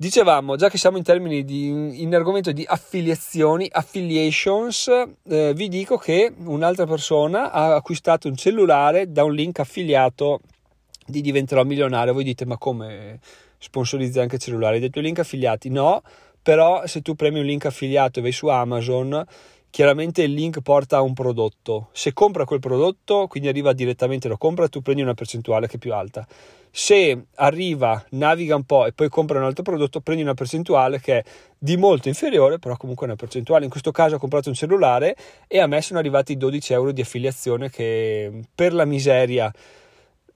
Dicevamo, 0.00 0.56
già 0.56 0.70
che 0.70 0.78
siamo 0.78 0.96
in 0.96 1.02
termini 1.02 1.44
di 1.44 2.00
in 2.00 2.14
argomento 2.14 2.52
di 2.52 2.64
affiliazioni, 2.66 3.68
affiliations, 3.70 4.90
eh, 5.28 5.52
vi 5.54 5.68
dico 5.68 5.98
che 5.98 6.32
un'altra 6.38 6.86
persona 6.86 7.52
ha 7.52 7.74
acquistato 7.74 8.26
un 8.26 8.34
cellulare 8.34 9.12
da 9.12 9.24
un 9.24 9.34
link 9.34 9.58
affiliato 9.58 10.40
di 11.04 11.20
Diventerò 11.20 11.64
Milionario. 11.64 12.14
Voi 12.14 12.24
dite, 12.24 12.46
ma 12.46 12.56
come 12.56 13.20
sponsorizzi 13.58 14.18
anche 14.20 14.38
cellulari? 14.38 14.78
Dei 14.78 14.88
tuoi 14.88 15.04
link 15.04 15.18
affiliati? 15.18 15.68
No, 15.68 16.00
però 16.42 16.86
se 16.86 17.02
tu 17.02 17.14
premi 17.14 17.40
un 17.40 17.46
link 17.46 17.66
affiliato 17.66 18.18
e 18.18 18.22
vai 18.22 18.32
su 18.32 18.48
Amazon, 18.48 19.24
chiaramente 19.70 20.22
il 20.22 20.32
link 20.32 20.60
porta 20.60 20.96
a 20.96 21.00
un 21.02 21.14
prodotto. 21.14 21.88
Se 21.92 22.12
compra 22.12 22.44
quel 22.44 22.60
prodotto, 22.60 23.26
quindi 23.28 23.48
arriva 23.48 23.72
direttamente, 23.72 24.28
lo 24.28 24.36
compra, 24.36 24.68
tu 24.68 24.80
prendi 24.82 25.02
una 25.02 25.14
percentuale 25.14 25.66
che 25.68 25.76
è 25.76 25.78
più 25.78 25.94
alta 25.94 26.26
se 26.72 27.26
arriva, 27.34 28.04
naviga 28.10 28.54
un 28.54 28.62
po' 28.62 28.86
e 28.86 28.92
poi 28.92 29.08
compra 29.08 29.38
un 29.38 29.44
altro 29.44 29.64
prodotto, 29.64 30.00
prendi 30.00 30.22
una 30.22 30.34
percentuale 30.34 31.00
che 31.00 31.18
è 31.18 31.24
di 31.58 31.76
molto 31.76 32.06
inferiore, 32.06 32.58
però 32.60 32.76
comunque 32.76 33.06
una 33.06 33.16
percentuale. 33.16 33.64
In 33.64 33.70
questo 33.70 33.90
caso 33.90 34.14
ho 34.14 34.18
comprato 34.18 34.48
un 34.48 34.54
cellulare 34.54 35.16
e 35.48 35.58
a 35.58 35.66
me 35.66 35.82
sono 35.82 35.98
arrivati 35.98 36.36
12 36.36 36.72
euro 36.72 36.92
di 36.92 37.00
affiliazione 37.00 37.70
che 37.70 38.42
per 38.54 38.72
la 38.72 38.84
miseria 38.84 39.52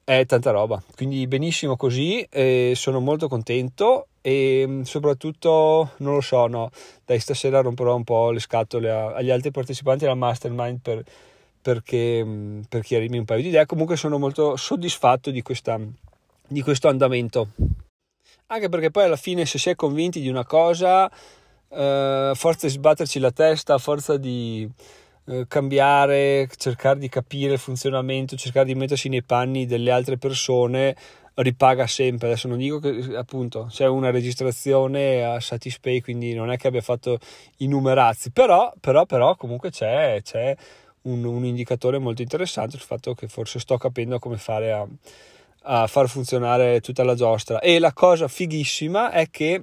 è 0.03 0.27
tanta 0.27 0.51
roba. 0.51 0.83
Quindi 0.97 1.27
benissimo 1.29 1.77
così, 1.77 2.29
sono 2.75 2.99
molto 2.99 3.29
contento 3.29 4.09
e 4.26 4.81
soprattutto 4.85 5.90
non 5.99 6.14
lo 6.14 6.21
so, 6.23 6.47
no, 6.47 6.71
dai 7.04 7.21
stasera 7.21 7.61
romperò 7.61 7.95
un 7.95 8.04
po' 8.04 8.31
le 8.31 8.40
scatole 8.40 8.90
agli 8.90 9.31
altri 9.31 9.50
partecipanti 9.50 10.07
alla 10.07 10.14
mastermind 10.14 10.78
per, 10.81 11.04
perché, 11.61 12.26
per 12.66 12.81
chiarirmi 12.83 13.19
un 13.19 13.26
paio 13.26 13.43
di 13.43 13.49
idee. 13.49 13.66
Comunque 13.66 13.99
sono 13.99 14.16
molto 14.16 14.57
soddisfatto 14.57 15.31
di 15.31 15.43
questa 15.43 15.78
di 16.47 16.62
questo 16.62 16.88
andamento. 16.88 17.49
Anche 18.47 18.69
perché 18.69 18.90
poi 18.90 19.04
alla 19.04 19.16
fine 19.16 19.47
se 19.47 19.59
si 19.59 19.71
è 19.71 19.75
convinti 19.75 20.21
di 20.21 20.28
una 20.28 20.45
cosa, 20.45 21.11
eh, 21.69 22.33
forza 22.35 22.66
di 22.66 22.73
sbatterci 22.73 23.19
la 23.19 23.31
testa, 23.31 23.78
forza 23.78 24.16
di 24.16 24.69
eh, 25.26 25.47
cambiare, 25.49 26.49
cercare 26.57 26.99
di 26.99 27.09
capire 27.09 27.54
il 27.54 27.59
funzionamento, 27.59 28.37
cercare 28.37 28.66
di 28.66 28.75
mettersi 28.75 29.09
nei 29.09 29.23
panni 29.23 29.66
delle 29.66 29.90
altre 29.90 30.19
persone, 30.19 30.95
ripaga 31.35 31.87
sempre. 31.87 32.29
Adesso 32.29 32.49
non 32.49 32.59
dico 32.59 32.79
che 32.79 33.17
appunto 33.17 33.67
c'è 33.71 33.87
una 33.87 34.11
registrazione 34.11 35.25
a 35.25 35.41
Satispay, 35.41 36.00
quindi 36.00 36.35
non 36.35 36.50
è 36.50 36.57
che 36.57 36.69
abbia 36.69 36.81
fatto 36.81 37.19
i 37.59 37.67
numerazzi, 37.67 38.31
però, 38.31 38.73
però, 38.81 39.07
però 39.07 39.37
comunque 39.37 39.71
c'è, 39.71 40.21
c'è 40.23 40.57
un, 41.03 41.25
un 41.25 41.45
indicatore 41.45 41.99
molto 41.99 42.23
interessante 42.23 42.76
il 42.76 42.83
fatto 42.83 43.14
che 43.14 43.29
forse 43.29 43.59
sto 43.59 43.76
capendo 43.76 44.19
come 44.19 44.37
fare 44.37 44.73
a 44.73 44.87
a 45.67 45.87
far 45.87 46.09
funzionare 46.09 46.81
tutta 46.81 47.05
la 47.05 47.14
giostra. 47.14 47.61
E 47.61 47.79
la 47.79 47.93
cosa 47.93 48.29
fighissima 48.29 49.11
è 49.11 49.31
che 49.31 49.62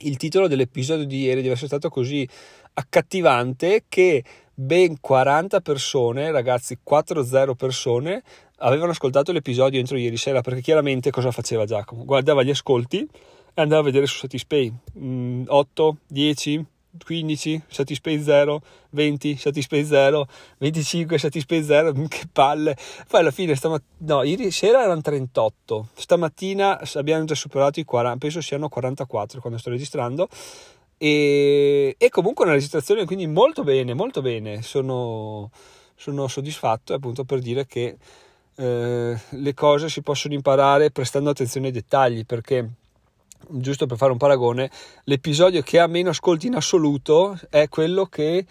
il 0.00 0.16
titolo 0.16 0.46
dell'episodio 0.46 1.06
di 1.06 1.22
ieri 1.22 1.40
deve 1.40 1.54
essere 1.54 1.68
stato 1.68 1.88
così 1.88 2.28
accattivante 2.74 3.84
che 3.88 4.22
ben 4.58 4.98
40 5.00 5.60
persone, 5.60 6.30
ragazzi, 6.30 6.78
4-0 6.88 7.54
persone, 7.54 8.22
avevano 8.58 8.92
ascoltato 8.92 9.30
l'episodio 9.30 9.78
entro 9.78 9.98
ieri 9.98 10.16
sera 10.16 10.40
perché 10.40 10.62
chiaramente 10.62 11.10
cosa 11.10 11.30
faceva 11.30 11.66
Giacomo? 11.66 12.04
Guardava 12.04 12.42
gli 12.42 12.50
ascolti 12.50 13.06
e 13.54 13.62
andava 13.62 13.82
a 13.82 13.84
vedere 13.84 14.06
su 14.06 14.16
Satispay 14.16 14.72
8, 15.46 15.96
10, 16.06 16.64
15, 17.04 17.62
Satispay 17.68 18.22
0, 18.22 18.62
20, 18.90 19.36
Satispay 19.36 19.84
0, 19.84 20.26
25, 20.56 21.18
Satispay 21.18 21.62
0, 21.62 21.92
che 22.08 22.22
palle. 22.32 22.76
Poi 23.06 23.20
alla 23.20 23.30
fine, 23.30 23.54
stamattina, 23.54 24.14
no, 24.14 24.22
ieri 24.22 24.50
sera 24.50 24.82
erano 24.82 25.02
38, 25.02 25.88
stamattina 25.94 26.80
abbiamo 26.94 27.24
già 27.24 27.34
superato 27.34 27.78
i 27.78 27.84
40, 27.84 28.18
penso 28.18 28.40
siano 28.40 28.70
44 28.70 29.40
quando 29.40 29.58
sto 29.58 29.68
registrando. 29.68 30.28
E, 30.98 31.94
e 31.98 32.08
comunque 32.08 32.44
una 32.44 32.54
registrazione 32.54 33.04
quindi 33.04 33.26
molto 33.26 33.62
bene, 33.62 33.94
molto 33.94 34.22
bene. 34.22 34.62
Sono, 34.62 35.50
sono 35.94 36.28
soddisfatto 36.28 36.94
appunto 36.94 37.24
per 37.24 37.40
dire 37.40 37.66
che 37.66 37.96
eh, 38.56 39.20
le 39.28 39.54
cose 39.54 39.88
si 39.88 40.02
possono 40.02 40.34
imparare 40.34 40.90
prestando 40.90 41.30
attenzione 41.30 41.66
ai 41.66 41.72
dettagli 41.72 42.24
perché 42.24 42.68
giusto 43.48 43.86
per 43.86 43.96
fare 43.96 44.12
un 44.12 44.18
paragone, 44.18 44.70
l'episodio 45.04 45.62
che 45.62 45.78
ha 45.78 45.86
meno 45.86 46.10
ascolti 46.10 46.46
in 46.46 46.56
assoluto 46.56 47.38
è 47.50 47.68
quello 47.68 48.06
che 48.06 48.44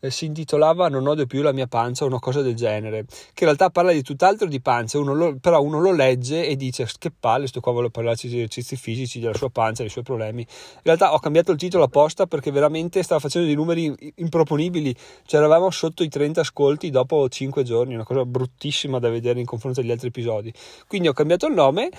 eh, 0.00 0.10
si 0.10 0.26
intitolava 0.26 0.88
Non 0.88 1.06
odio 1.06 1.26
più 1.26 1.42
la 1.42 1.52
mia 1.52 1.66
pancia 1.66 2.04
o 2.04 2.06
una 2.06 2.18
cosa 2.18 2.42
del 2.42 2.54
genere, 2.54 3.04
che 3.06 3.44
in 3.44 3.46
realtà 3.46 3.70
parla 3.70 3.92
di 3.92 4.02
tutt'altro 4.02 4.46
di 4.46 4.60
pancia, 4.60 4.98
uno 4.98 5.14
lo, 5.14 5.36
però 5.38 5.62
uno 5.62 5.80
lo 5.80 5.92
legge 5.92 6.46
e 6.46 6.56
dice 6.56 6.86
che 6.98 7.10
palle, 7.10 7.46
sto 7.46 7.60
qua 7.60 7.72
vuole 7.72 7.90
parlarci 7.90 8.28
di 8.28 8.36
esercizi 8.36 8.76
fisici, 8.76 9.20
della 9.20 9.34
sua 9.34 9.50
pancia, 9.50 9.82
dei 9.82 9.90
suoi 9.90 10.04
problemi. 10.04 10.42
In 10.42 10.80
realtà 10.82 11.12
ho 11.14 11.18
cambiato 11.18 11.52
il 11.52 11.58
titolo 11.58 11.84
apposta 11.84 12.26
perché 12.26 12.50
veramente 12.50 13.02
stava 13.02 13.20
facendo 13.20 13.46
dei 13.46 13.56
numeri 13.56 13.94
improponibili, 14.16 14.94
cioè 15.24 15.40
eravamo 15.40 15.70
sotto 15.70 16.02
i 16.02 16.08
30 16.08 16.40
ascolti 16.40 16.90
dopo 16.90 17.28
5 17.28 17.62
giorni, 17.62 17.94
una 17.94 18.04
cosa 18.04 18.24
bruttissima 18.24 18.98
da 18.98 19.08
vedere 19.08 19.40
in 19.40 19.46
confronto 19.46 19.80
agli 19.80 19.90
altri 19.90 20.08
episodi. 20.08 20.52
Quindi 20.86 21.08
ho 21.08 21.12
cambiato 21.12 21.46
il 21.46 21.54
nome, 21.54 21.90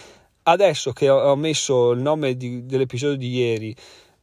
adesso 0.43 0.93
che 0.93 1.09
ho 1.09 1.35
messo 1.35 1.91
il 1.91 2.01
nome 2.01 2.35
di, 2.35 2.65
dell'episodio 2.65 3.17
di 3.17 3.29
ieri 3.29 3.75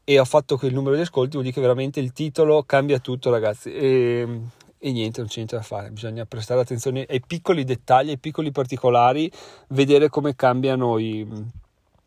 e 0.04 0.18
ho 0.18 0.24
fatto 0.24 0.58
quel 0.58 0.74
numero 0.74 0.94
di 0.94 1.00
ascolti, 1.00 1.32
vuol 1.32 1.44
dire 1.44 1.54
che 1.54 1.60
veramente 1.62 1.98
il 1.98 2.12
titolo 2.12 2.62
cambia 2.64 2.98
tutto, 2.98 3.30
ragazzi. 3.30 3.72
E, 3.72 4.40
e 4.78 4.92
niente, 4.92 5.20
non 5.20 5.28
c'è 5.28 5.36
niente 5.36 5.56
da 5.56 5.62
fare, 5.62 5.90
bisogna 5.90 6.26
prestare 6.26 6.60
attenzione 6.60 7.06
ai 7.08 7.22
piccoli 7.26 7.64
dettagli, 7.64 8.10
ai 8.10 8.18
piccoli 8.18 8.52
particolari, 8.52 9.30
vedere 9.68 10.10
come 10.10 10.36
cambiano 10.36 10.98
i, 10.98 11.26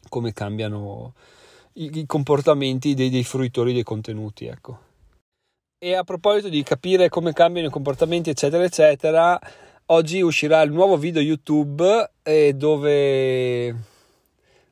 come 0.09 0.31
cambiano 0.31 1.13
i, 1.73 1.89
i 1.91 2.05
comportamenti 2.05 2.93
dei, 2.93 3.09
dei, 3.09 3.23
fruitori 3.23 3.73
dei 3.73 3.81
contenuti. 3.81 4.45
Ecco. 4.45 4.79
E 5.79 5.95
a 5.95 6.03
proposito 6.03 6.49
di 6.49 6.61
capire 6.61 7.09
come 7.09 7.33
cambiano 7.33 7.67
i 7.67 7.71
comportamenti, 7.71 8.29
eccetera, 8.29 8.63
eccetera, 8.63 9.39
oggi 9.87 10.21
uscirà 10.21 10.61
il 10.61 10.71
nuovo 10.71 10.97
video 10.97 11.21
YouTube 11.21 12.11
eh, 12.21 12.53
dove 12.53 13.75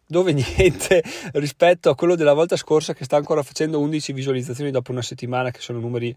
dove 0.08 0.34
niente 0.34 1.04
rispetto 1.34 1.90
a 1.90 1.96
quello 1.96 2.16
della 2.16 2.34
volta 2.34 2.56
scorsa 2.56 2.94
che 2.94 3.04
sta 3.04 3.18
ancora 3.18 3.44
facendo 3.44 3.80
11 3.80 4.14
visualizzazioni 4.14 4.72
dopo 4.72 4.92
una 4.92 5.02
settimana 5.02 5.52
che 5.52 5.60
sono 5.60 5.80
numeri 5.80 6.16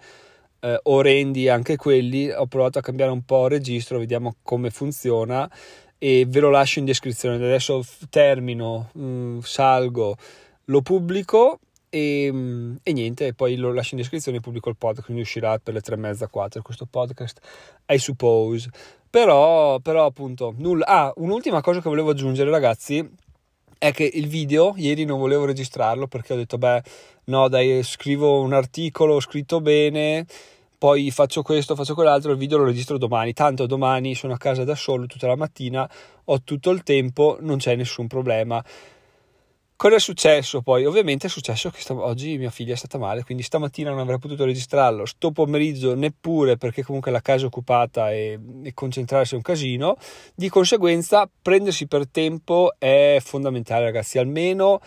eh, 0.61 0.81
orrendi 0.85 1.49
anche 1.49 1.77
quelli 1.77 2.31
ho 2.31 2.47
provato 2.47 2.79
a 2.79 2.83
cambiare 2.83 3.13
un 3.13 3.23
po' 3.23 3.45
il 3.45 3.53
registro 3.53 3.99
vediamo 3.99 4.37
come 4.43 4.71
funziona 4.71 5.51
e 5.97 6.27
ve 6.29 6.41
lo 6.41 6.51
lascio 6.51 6.79
in 6.79 6.85
descrizione 6.85 7.37
adesso 7.37 7.85
termino 8.11 8.91
mh, 8.93 9.03
mm, 9.03 9.39
salgo 9.41 10.17
lo 10.65 10.83
pubblico 10.83 11.61
e, 11.91 12.29
mm, 12.31 12.77
e, 12.83 12.93
niente, 12.93 13.35
poi 13.35 13.57
lo 13.57 13.73
lascio 13.73 13.95
in 13.95 14.01
descrizione 14.01 14.39
e 14.39 14.41
pubblico 14.41 14.69
il 14.69 14.77
podcast, 14.77 15.05
quindi 15.05 15.23
uscirà 15.23 15.59
per 15.59 15.75
le 15.75 15.81
tre 15.81 15.95
e 15.95 15.99
mezza, 15.99 16.29
quattro 16.29 16.63
questo 16.63 16.87
podcast, 16.87 17.41
I 17.87 17.99
suppose. 17.99 18.69
Però, 19.09 19.79
però 19.81 20.05
appunto, 20.05 20.55
nulla. 20.59 20.85
Ah, 20.87 21.13
un'ultima 21.17 21.63
cosa 21.63 21.81
che 21.81 21.89
volevo 21.89 22.11
aggiungere, 22.11 22.51
ragazzi, 22.51 23.09
è 23.79 23.93
che 23.93 24.11
il 24.13 24.27
video 24.27 24.75
ieri 24.77 25.05
non 25.05 25.19
volevo 25.19 25.45
registrarlo 25.45 26.09
perché 26.09 26.33
ho 26.33 26.37
detto 26.37 26.59
beh 26.59 26.83
no 27.25 27.49
dai 27.49 27.83
scrivo 27.85 28.41
un 28.41 28.53
articolo 28.53 29.15
ho 29.15 29.21
scritto 29.21 29.61
bene 29.61 30.27
poi 30.77 31.11
faccio 31.11 31.43
questo 31.43 31.75
faccio 31.75 31.95
quell'altro 31.95 32.33
il 32.33 32.39
video 32.39 32.59
lo 32.59 32.65
registro 32.65 32.99
domani. 32.99 33.33
Tanto 33.33 33.67
domani 33.67 34.15
sono 34.15 34.35
a 34.35 34.37
casa 34.37 34.63
da 34.65 34.75
solo 34.75 35.07
tutta 35.07 35.27
la 35.27 35.37
mattina 35.37 35.89
ho 36.25 36.43
tutto 36.43 36.71
il 36.71 36.83
tempo 36.83 37.39
non 37.41 37.59
c'è 37.59 37.75
nessun 37.77 38.07
problema 38.07 38.63
Cosa 39.79 39.95
è 39.95 40.01
successo 40.01 40.61
poi? 40.61 40.87
Ovviamente 40.87 41.29
è 41.29 41.31
successo 41.31 41.71
che 41.71 41.81
st- 41.81 41.91
oggi 41.93 42.37
mia 42.37 42.51
figlia 42.51 42.73
è 42.73 42.77
stata 42.77 42.99
male, 42.99 43.23
quindi 43.23 43.45
stamattina 43.45 43.91
non 43.91 44.01
avrei 44.01 44.19
potuto 44.19 44.45
registrarlo, 44.45 45.07
sto 45.07 45.31
pomeriggio 45.31 45.95
neppure 45.95 46.57
perché 46.57 46.83
comunque 46.83 47.13
la 47.13 47.21
casa 47.21 47.45
è 47.45 47.47
occupata 47.47 48.11
e, 48.11 48.37
e 48.65 48.75
concentrarsi 48.75 49.35
è 49.35 49.37
un 49.37 49.43
casino. 49.43 49.97
Di 50.35 50.49
conseguenza 50.49 51.31
prendersi 51.41 51.87
per 51.87 52.09
tempo 52.09 52.73
è 52.77 53.19
fondamentale 53.21 53.85
ragazzi, 53.85 54.19
almeno 54.19 54.81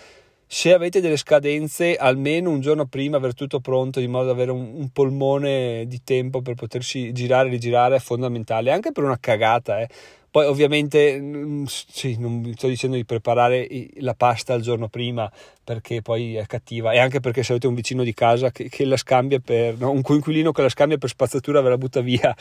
se 0.46 0.74
avete 0.74 1.00
delle 1.00 1.16
scadenze, 1.16 1.96
almeno 1.96 2.50
un 2.50 2.60
giorno 2.60 2.86
prima 2.86 3.16
aver 3.16 3.34
tutto 3.34 3.62
pronto, 3.62 4.02
di 4.02 4.08
modo 4.08 4.26
da 4.26 4.32
avere 4.34 4.52
un, 4.52 4.74
un 4.76 4.90
polmone 4.90 5.86
di 5.88 6.02
tempo 6.04 6.42
per 6.42 6.56
potersi 6.56 7.14
girare 7.14 7.48
e 7.48 7.52
rigirare, 7.52 7.96
è 7.96 8.00
fondamentale, 8.00 8.74
anche 8.74 8.92
per 8.92 9.06
una 9.06 9.18
cagata. 9.18 9.80
Eh. 9.80 9.88
Poi 10.32 10.46
ovviamente 10.46 11.20
sì, 11.68 12.16
non 12.18 12.54
sto 12.56 12.68
dicendo 12.70 12.96
di 12.96 13.04
preparare 13.04 13.68
la 13.96 14.14
pasta 14.14 14.54
il 14.54 14.62
giorno 14.62 14.88
prima 14.88 15.30
perché 15.62 16.02
poi 16.02 16.36
è 16.36 16.46
cattiva 16.46 16.94
e 16.94 17.00
anche 17.00 17.20
perché 17.20 17.44
se 17.44 17.52
avete 17.52 17.68
un 17.68 17.74
vicino 17.74 18.02
di 18.02 18.14
casa 18.14 18.50
che, 18.50 18.70
che 18.70 18.86
la 18.86 18.96
scambia 18.96 19.40
per 19.40 19.78
no, 19.78 19.92
un 19.92 20.02
coinquilino 20.02 20.54
che 20.54 20.62
la 20.62 20.70
scambia 20.70 20.98
per 20.98 21.10
spazzatura 21.10 21.60
ve 21.60 21.70
la 21.70 21.78
butta 21.78 22.00
via. 22.00 22.34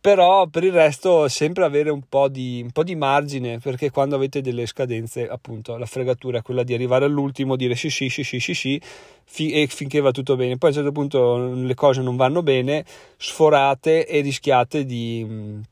Però 0.00 0.46
per 0.46 0.62
il 0.62 0.72
resto 0.72 1.26
sempre 1.28 1.64
avere 1.64 1.90
un 1.90 2.02
po, 2.08 2.28
di, 2.28 2.60
un 2.62 2.70
po' 2.70 2.84
di 2.84 2.94
margine 2.94 3.58
perché 3.58 3.90
quando 3.90 4.14
avete 4.14 4.40
delle 4.40 4.66
scadenze 4.66 5.26
appunto 5.26 5.76
la 5.76 5.86
fregatura 5.86 6.38
è 6.38 6.42
quella 6.42 6.62
di 6.62 6.74
arrivare 6.74 7.06
all'ultimo 7.06 7.56
dire 7.56 7.74
sì 7.74 7.90
sì 7.90 8.08
sì 8.10 8.22
sì 8.22 8.38
sì, 8.38 8.54
sì 8.54 8.80
fi- 9.24 9.50
e 9.50 9.66
finché 9.66 9.98
va 10.00 10.12
tutto 10.12 10.36
bene. 10.36 10.56
Poi 10.56 10.68
a 10.70 10.72
un 10.72 10.78
certo 10.78 10.92
punto 10.92 11.52
le 11.52 11.74
cose 11.74 12.00
non 12.00 12.14
vanno 12.14 12.44
bene 12.44 12.84
sforate 13.16 14.06
e 14.06 14.20
rischiate 14.20 14.84
di 14.84 15.62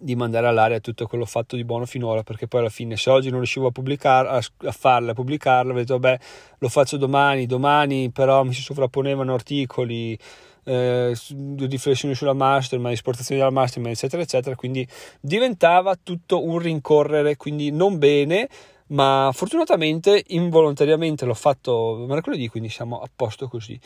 di 0.00 0.16
mandare 0.16 0.48
all'aria 0.48 0.80
tutto 0.80 1.06
quello 1.06 1.24
fatto 1.24 1.54
di 1.56 1.64
buono 1.64 1.86
finora 1.86 2.22
perché 2.22 2.48
poi 2.48 2.60
alla 2.60 2.68
fine 2.68 2.96
se 2.96 3.08
oggi 3.10 3.28
non 3.28 3.38
riuscivo 3.38 3.68
a, 3.68 3.70
pubblicar- 3.70 4.50
a, 4.64 4.72
farla, 4.72 5.12
a 5.12 5.14
pubblicarla, 5.14 5.72
ho 5.72 5.76
detto 5.76 5.98
vabbè 5.98 6.18
lo 6.58 6.68
faccio 6.68 6.96
domani, 6.96 7.46
domani 7.46 8.10
però 8.10 8.42
mi 8.42 8.52
si 8.52 8.62
sovrapponevano 8.62 9.32
articoli, 9.32 10.18
eh, 10.64 11.16
riflessioni 11.58 12.14
sulla 12.14 12.32
mastermind, 12.32 12.92
esportazione 12.92 13.40
della 13.40 13.52
mastermind 13.52 13.94
eccetera 13.94 14.22
eccetera, 14.22 14.56
quindi 14.56 14.86
diventava 15.20 15.96
tutto 16.02 16.44
un 16.44 16.58
rincorrere, 16.58 17.36
quindi 17.36 17.70
non 17.70 17.98
bene 17.98 18.48
ma 18.88 19.30
fortunatamente 19.32 20.22
involontariamente 20.28 21.24
l'ho 21.24 21.34
fatto 21.34 22.04
mercoledì 22.06 22.46
quindi 22.46 22.68
siamo 22.68 23.00
a 23.00 23.08
posto 23.12 23.48
così 23.48 23.76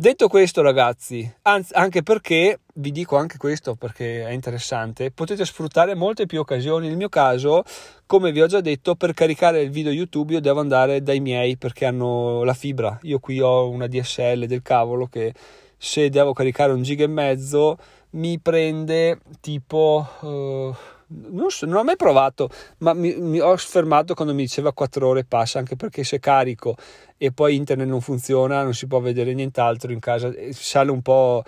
Detto 0.00 0.28
questo, 0.28 0.62
ragazzi, 0.62 1.30
anzi, 1.42 1.74
anche 1.74 2.02
perché 2.02 2.60
vi 2.76 2.90
dico 2.90 3.18
anche 3.18 3.36
questo 3.36 3.74
perché 3.74 4.24
è 4.24 4.30
interessante, 4.30 5.10
potete 5.10 5.44
sfruttare 5.44 5.94
molte 5.94 6.24
più 6.24 6.40
occasioni. 6.40 6.88
Nel 6.88 6.96
mio 6.96 7.10
caso, 7.10 7.64
come 8.06 8.32
vi 8.32 8.40
ho 8.40 8.46
già 8.46 8.62
detto, 8.62 8.94
per 8.94 9.12
caricare 9.12 9.60
il 9.60 9.68
video 9.68 9.92
YouTube 9.92 10.32
io 10.32 10.40
devo 10.40 10.60
andare 10.60 11.02
dai 11.02 11.20
miei 11.20 11.58
perché 11.58 11.84
hanno 11.84 12.44
la 12.44 12.54
fibra. 12.54 12.98
Io 13.02 13.18
qui 13.18 13.42
ho 13.42 13.68
una 13.68 13.88
DSL 13.88 14.46
del 14.46 14.62
cavolo 14.62 15.06
che 15.06 15.34
se 15.76 16.08
devo 16.08 16.32
caricare 16.32 16.72
un 16.72 16.80
giga 16.80 17.04
e 17.04 17.08
mezzo 17.08 17.76
mi 18.12 18.38
prende 18.38 19.18
tipo. 19.42 20.08
Uh, 20.20 20.74
non, 21.10 21.50
so, 21.50 21.66
non, 21.66 21.76
ho 21.76 21.84
mai 21.84 21.96
provato, 21.96 22.48
ma 22.78 22.92
mi, 22.92 23.14
mi, 23.16 23.40
ho 23.40 23.56
fermato 23.56 24.14
quando 24.14 24.34
mi 24.34 24.42
diceva 24.42 24.72
4 24.72 25.06
ore 25.06 25.24
passa, 25.24 25.58
anche 25.58 25.76
perché 25.76 26.04
se 26.04 26.18
carico 26.18 26.76
e 27.16 27.32
poi 27.32 27.56
internet 27.56 27.88
non 27.88 28.00
funziona, 28.00 28.62
non 28.62 28.74
si 28.74 28.86
può 28.86 29.00
vedere 29.00 29.34
nient'altro 29.34 29.92
in 29.92 29.98
casa, 29.98 30.32
sale 30.50 30.90
un 30.90 31.02
po' 31.02 31.42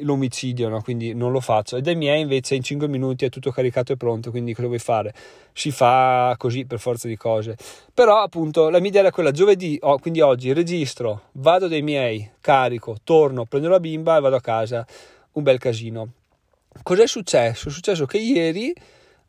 l'omicidio, 0.00 0.68
no? 0.68 0.82
quindi 0.82 1.14
non 1.14 1.30
lo 1.30 1.40
faccio. 1.40 1.76
E 1.76 1.82
dai 1.82 1.94
miei 1.94 2.20
invece 2.20 2.56
in 2.56 2.62
5 2.62 2.88
minuti 2.88 3.24
è 3.24 3.28
tutto 3.28 3.50
caricato 3.52 3.92
e 3.92 3.96
pronto, 3.96 4.30
quindi 4.30 4.54
cosa 4.54 4.66
vuoi 4.66 4.80
fare? 4.80 5.14
Si 5.52 5.70
fa 5.70 6.34
così 6.36 6.64
per 6.64 6.80
forza 6.80 7.06
di 7.06 7.16
cose. 7.16 7.56
Però 7.94 8.20
appunto 8.20 8.68
la 8.68 8.80
mia 8.80 8.88
idea 8.88 9.02
era 9.02 9.12
quella, 9.12 9.30
giovedì, 9.30 9.78
oh, 9.82 9.98
quindi 9.98 10.20
oggi 10.20 10.52
registro, 10.52 11.28
vado 11.32 11.68
dai 11.68 11.82
miei, 11.82 12.28
carico, 12.40 12.96
torno, 13.04 13.44
prendo 13.44 13.68
la 13.68 13.80
bimba 13.80 14.16
e 14.16 14.20
vado 14.20 14.36
a 14.36 14.40
casa, 14.40 14.84
un 15.32 15.42
bel 15.42 15.58
casino 15.58 16.12
Cos'è 16.82 17.06
successo? 17.06 17.68
È 17.68 17.72
successo 17.72 18.06
che 18.06 18.18
ieri 18.18 18.72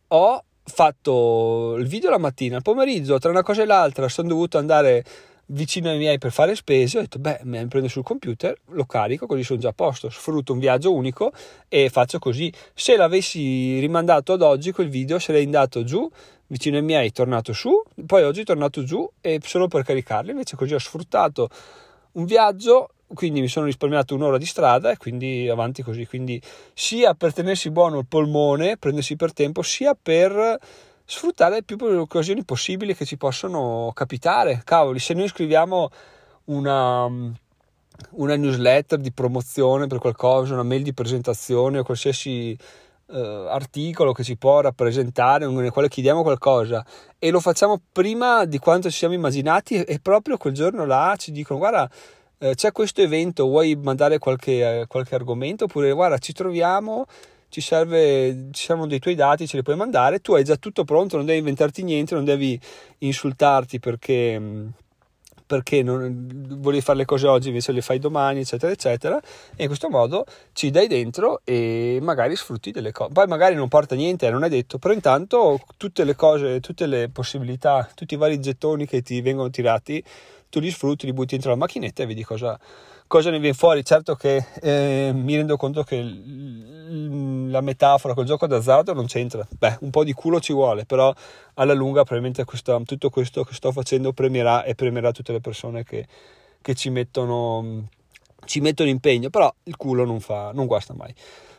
ho 0.08 0.44
fatto 0.64 1.76
il 1.78 1.88
video 1.88 2.10
la 2.10 2.18
mattina, 2.18 2.58
il 2.58 2.62
pomeriggio, 2.62 3.20
tra 3.20 3.30
una 3.30 3.44
cosa 3.44 3.64
e 3.64 3.66
l'altra, 3.66 4.08
sono 4.08 4.30
dovuto 4.30 4.58
andare 4.58 5.04
vicino 5.48 5.90
ai 5.90 5.98
miei 5.98 6.18
per 6.18 6.32
fare 6.32 6.56
spese, 6.56 6.98
ho 6.98 7.02
detto 7.02 7.20
beh, 7.20 7.42
mi 7.44 7.66
prendo 7.68 7.90
sul 7.90 8.04
computer, 8.04 8.58
lo 8.70 8.86
carico, 8.86 9.26
così 9.26 9.44
sono 9.44 9.60
già 9.60 9.70
a 9.70 9.74
posto, 9.74 10.10
sfrutto 10.10 10.54
un 10.54 10.60
viaggio 10.60 10.94
unico 10.94 11.32
e 11.68 11.90
faccio 11.90 12.18
così. 12.20 12.52
Se 12.74 12.96
l'avessi 12.96 13.80
rimandato 13.80 14.34
ad 14.34 14.42
oggi 14.42 14.72
quel 14.72 14.90
video 14.90 15.20
sarei 15.20 15.44
andato 15.44 15.84
giù 15.84 16.10
vicino 16.48 16.78
ai 16.78 16.84
miei, 16.84 17.12
tornato 17.12 17.52
su, 17.54 17.82
poi 18.06 18.24
oggi 18.24 18.44
tornato 18.44 18.84
giù 18.84 19.08
e 19.22 19.40
solo 19.44 19.68
per 19.68 19.84
caricarli, 19.84 20.32
invece 20.32 20.56
così 20.56 20.74
ho 20.74 20.80
sfruttato 20.80 21.50
un 22.14 22.26
viaggio 22.26 22.90
quindi 23.14 23.42
mi 23.42 23.48
sono 23.48 23.66
risparmiato 23.66 24.16
un'ora 24.16 24.38
di 24.38 24.46
strada 24.46 24.92
e 24.92 24.98
quindi 24.98 25.48
avanti 25.50 25.82
così. 25.82 26.06
Quindi 26.06 26.42
sia 26.74 27.14
per 27.14 27.34
tenersi 27.34 27.70
buono 27.70 28.00
il 28.00 28.06
polmone, 28.08 28.78
prendersi 28.78 29.16
per 29.16 29.34
tempo, 29.34 29.62
sia 29.62 29.96
per 30.00 30.60
sfruttare 31.06 31.64
più 31.64 31.78
occasioni 31.80 32.44
possibili 32.44 32.96
che 32.96 33.06
ci 33.06 33.18
possono 33.18 33.92
capitare. 33.94 34.62
Cavoli, 34.64 35.00
se 35.00 35.14
noi 35.14 35.28
scriviamo 35.28 35.90
una, 36.46 37.06
una 37.06 38.36
newsletter 38.36 39.00
di 39.00 39.12
promozione 39.12 39.88
per 39.88 40.00
qualcosa, 40.00 40.54
una 40.54 40.64
mail 40.64 40.84
di 40.84 40.94
presentazione 40.94 41.80
o 41.80 41.84
qualsiasi 41.84 42.58
uh, 43.08 43.16
articolo 43.16 44.14
che 44.14 44.24
ci 44.24 44.38
può 44.38 44.62
rappresentare, 44.62 45.48
nel 45.48 45.72
quale 45.72 45.90
chiediamo 45.90 46.24
qualcosa 46.24 46.86
e 47.20 47.30
lo 47.32 47.40
facciamo 47.40 47.80
prima 47.92 48.46
di 48.46 48.60
quanto 48.60 48.90
ci 48.90 48.98
siamo 48.98 49.14
immaginati 49.14 49.82
e 49.84 50.00
proprio 50.00 50.38
quel 50.38 50.54
giorno 50.54 50.86
là 50.86 51.16
ci 51.18 51.32
dicono 51.32 51.60
guarda 51.60 51.90
eh, 52.44 52.56
c'è 52.56 52.74
questo 52.74 53.02
evento, 53.02 53.48
vuoi 53.48 53.76
mandare 53.76 54.20
qualche, 54.20 54.82
eh, 54.82 54.88
qualche 54.88 55.16
argomento? 55.16 55.64
Oppure 55.64 55.94
guarda, 55.94 56.18
ci 56.18 56.34
troviamo, 56.34 57.06
ci 57.48 57.62
serve, 57.62 58.50
ci 58.52 58.66
servono 58.66 58.90
dei 58.90 59.00
tuoi 59.00 59.16
dati, 59.16 59.48
ce 59.48 59.56
li 59.56 59.64
puoi 59.64 59.78
mandare, 59.78 60.20
tu 60.20 60.34
hai 60.34 60.44
già 60.44 60.58
tutto 60.58 60.84
pronto, 60.84 61.16
non 61.16 61.26
devi 61.26 61.38
inventarti 61.40 61.84
niente, 61.84 62.16
non 62.16 62.26
devi 62.26 62.60
insultarti 63.00 63.80
perché 63.80 64.38
mm, 64.38 64.68
perché 65.46 65.84
non, 65.84 66.58
volevi 66.60 66.82
fare 66.82 67.00
le 67.00 67.06
cose 67.06 67.28
oggi 67.28 67.50
invece 67.50 67.72
le 67.74 67.82
fai 67.82 68.00
domani 68.00 68.40
eccetera 68.40 68.72
eccetera 68.72 69.20
e 69.56 69.64
in 69.64 69.68
questo 69.68 69.90
modo 69.90 70.26
ci 70.54 70.72
dai 70.72 70.88
dentro 70.88 71.42
e 71.44 72.00
magari 72.02 72.36
sfrutti 72.36 72.72
delle 72.72 72.92
cose 72.92 73.12
poi 73.12 73.28
magari 73.28 73.54
non 73.54 73.68
porta 73.68 73.94
niente 73.94 74.30
non 74.32 74.44
è 74.46 74.50
detto 74.50 74.80
però 74.80 74.94
intanto 74.94 75.60
tutte 75.78 76.06
le 76.06 76.16
cose 76.16 76.60
tutte 76.62 76.88
le 76.88 77.10
possibilità 77.10 77.88
tutti 77.94 78.14
i 78.14 78.18
vari 78.18 78.40
gettoni 78.40 78.88
che 78.88 79.02
ti 79.02 79.22
vengono 79.22 79.50
tirati 79.50 80.04
tu 80.54 80.60
li 80.60 80.70
sfrutti, 80.70 81.08
li 81.08 81.14
butti 81.14 81.32
dentro 81.32 81.50
la 81.50 81.56
macchinetta 81.56 82.04
e 82.04 82.06
vedi 82.06 82.24
cosa, 82.24 82.60
cosa 83.08 83.32
ne 83.32 83.40
viene 83.40 83.56
fuori. 83.56 83.84
Certo 83.84 84.14
che 84.14 84.46
eh, 84.62 85.10
mi 85.12 85.36
rendo 85.36 85.58
conto 85.58 85.82
che 85.82 86.00
l- 86.00 87.50
la 87.50 87.62
metafora 87.62 88.14
col 88.14 88.26
gioco 88.26 88.46
d'azzardo 88.46 88.94
non 88.94 89.08
c'entra. 89.08 89.48
Beh, 89.50 89.78
un 89.82 89.90
po' 89.90 90.04
di 90.04 90.14
culo 90.14 90.40
ci 90.40 90.54
vuole, 90.54 90.86
però 90.86 91.12
alla 91.56 91.74
lunga 91.74 92.04
probabilmente 92.04 92.44
questo, 92.46 92.80
tutto 92.86 93.10
questo 93.10 93.44
che 93.44 93.56
sto 93.56 93.72
facendo 93.72 94.14
premierà 94.14 94.64
e 94.64 94.76
premierà 94.76 95.12
tutte 95.12 95.32
le 95.32 95.40
persone 95.40 95.84
che, 95.84 96.06
che 96.62 96.76
ci 96.76 96.92
mettono 96.92 97.88
ci 98.46 98.60
mettono 98.60 98.90
impegno, 98.90 99.30
però 99.30 99.52
il 99.64 99.78
culo 99.78 100.06
non, 100.06 100.20
fa, 100.20 100.52
non 100.54 100.66
guasta 100.66 100.94
mai. 100.94 101.16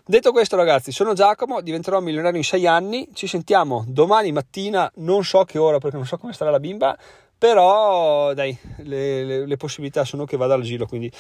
Detto 0.07 0.33
questo, 0.33 0.55
ragazzi, 0.55 0.93
sono 0.93 1.15
Giacomo, 1.15 1.63
diventerò 1.63 1.99
milionario 2.01 2.37
in 2.37 2.45
sei 2.45 2.67
anni. 2.67 3.09
Ci 3.15 3.27
sentiamo 3.27 3.85
domani 3.89 4.33
mattina, 4.33 4.93
non 4.97 5.25
so 5.25 5.45
che 5.45 5.57
ora 5.57 5.79
perché 5.79 5.97
non 5.97 6.05
so 6.05 6.19
come 6.19 6.35
starà 6.35 6.51
la 6.51 6.61
bimba, 6.61 6.95
però 7.45 8.33
dai, 8.33 8.57
le, 8.85 9.23
le, 9.23 9.47
le 9.47 9.57
possibilità 9.59 10.07
sono 10.07 10.25
che 10.25 10.39
vada 10.39 10.55
al 10.55 10.63
giro, 10.63 10.87
quindi 10.87 11.13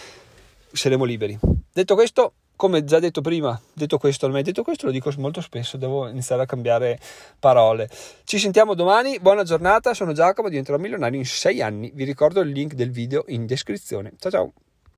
saremo 0.72 1.04
liberi. 1.04 1.38
Detto 1.70 1.94
questo, 1.94 2.32
come 2.56 2.82
già 2.82 2.98
detto 2.98 3.20
prima, 3.20 3.60
detto 3.74 3.98
questo, 3.98 4.24
ormai 4.24 4.42
detto 4.42 4.62
questo 4.62 4.86
lo 4.86 4.92
dico 4.92 5.12
molto 5.18 5.42
spesso, 5.42 5.76
devo 5.76 6.08
iniziare 6.08 6.40
a 6.40 6.46
cambiare 6.46 6.98
parole. 7.38 7.90
Ci 8.24 8.38
sentiamo 8.38 8.72
domani, 8.72 9.20
buona 9.20 9.42
giornata, 9.42 9.92
sono 9.92 10.14
Giacomo, 10.14 10.48
diventerò 10.48 10.78
milionario 10.78 11.18
in 11.18 11.26
6 11.26 11.60
anni, 11.60 11.92
vi 11.94 12.04
ricordo 12.04 12.40
il 12.40 12.48
link 12.48 12.72
del 12.72 12.90
video 12.90 13.24
in 13.26 13.44
descrizione. 13.44 14.14
Ciao 14.18 14.30
ciao! 14.30 14.52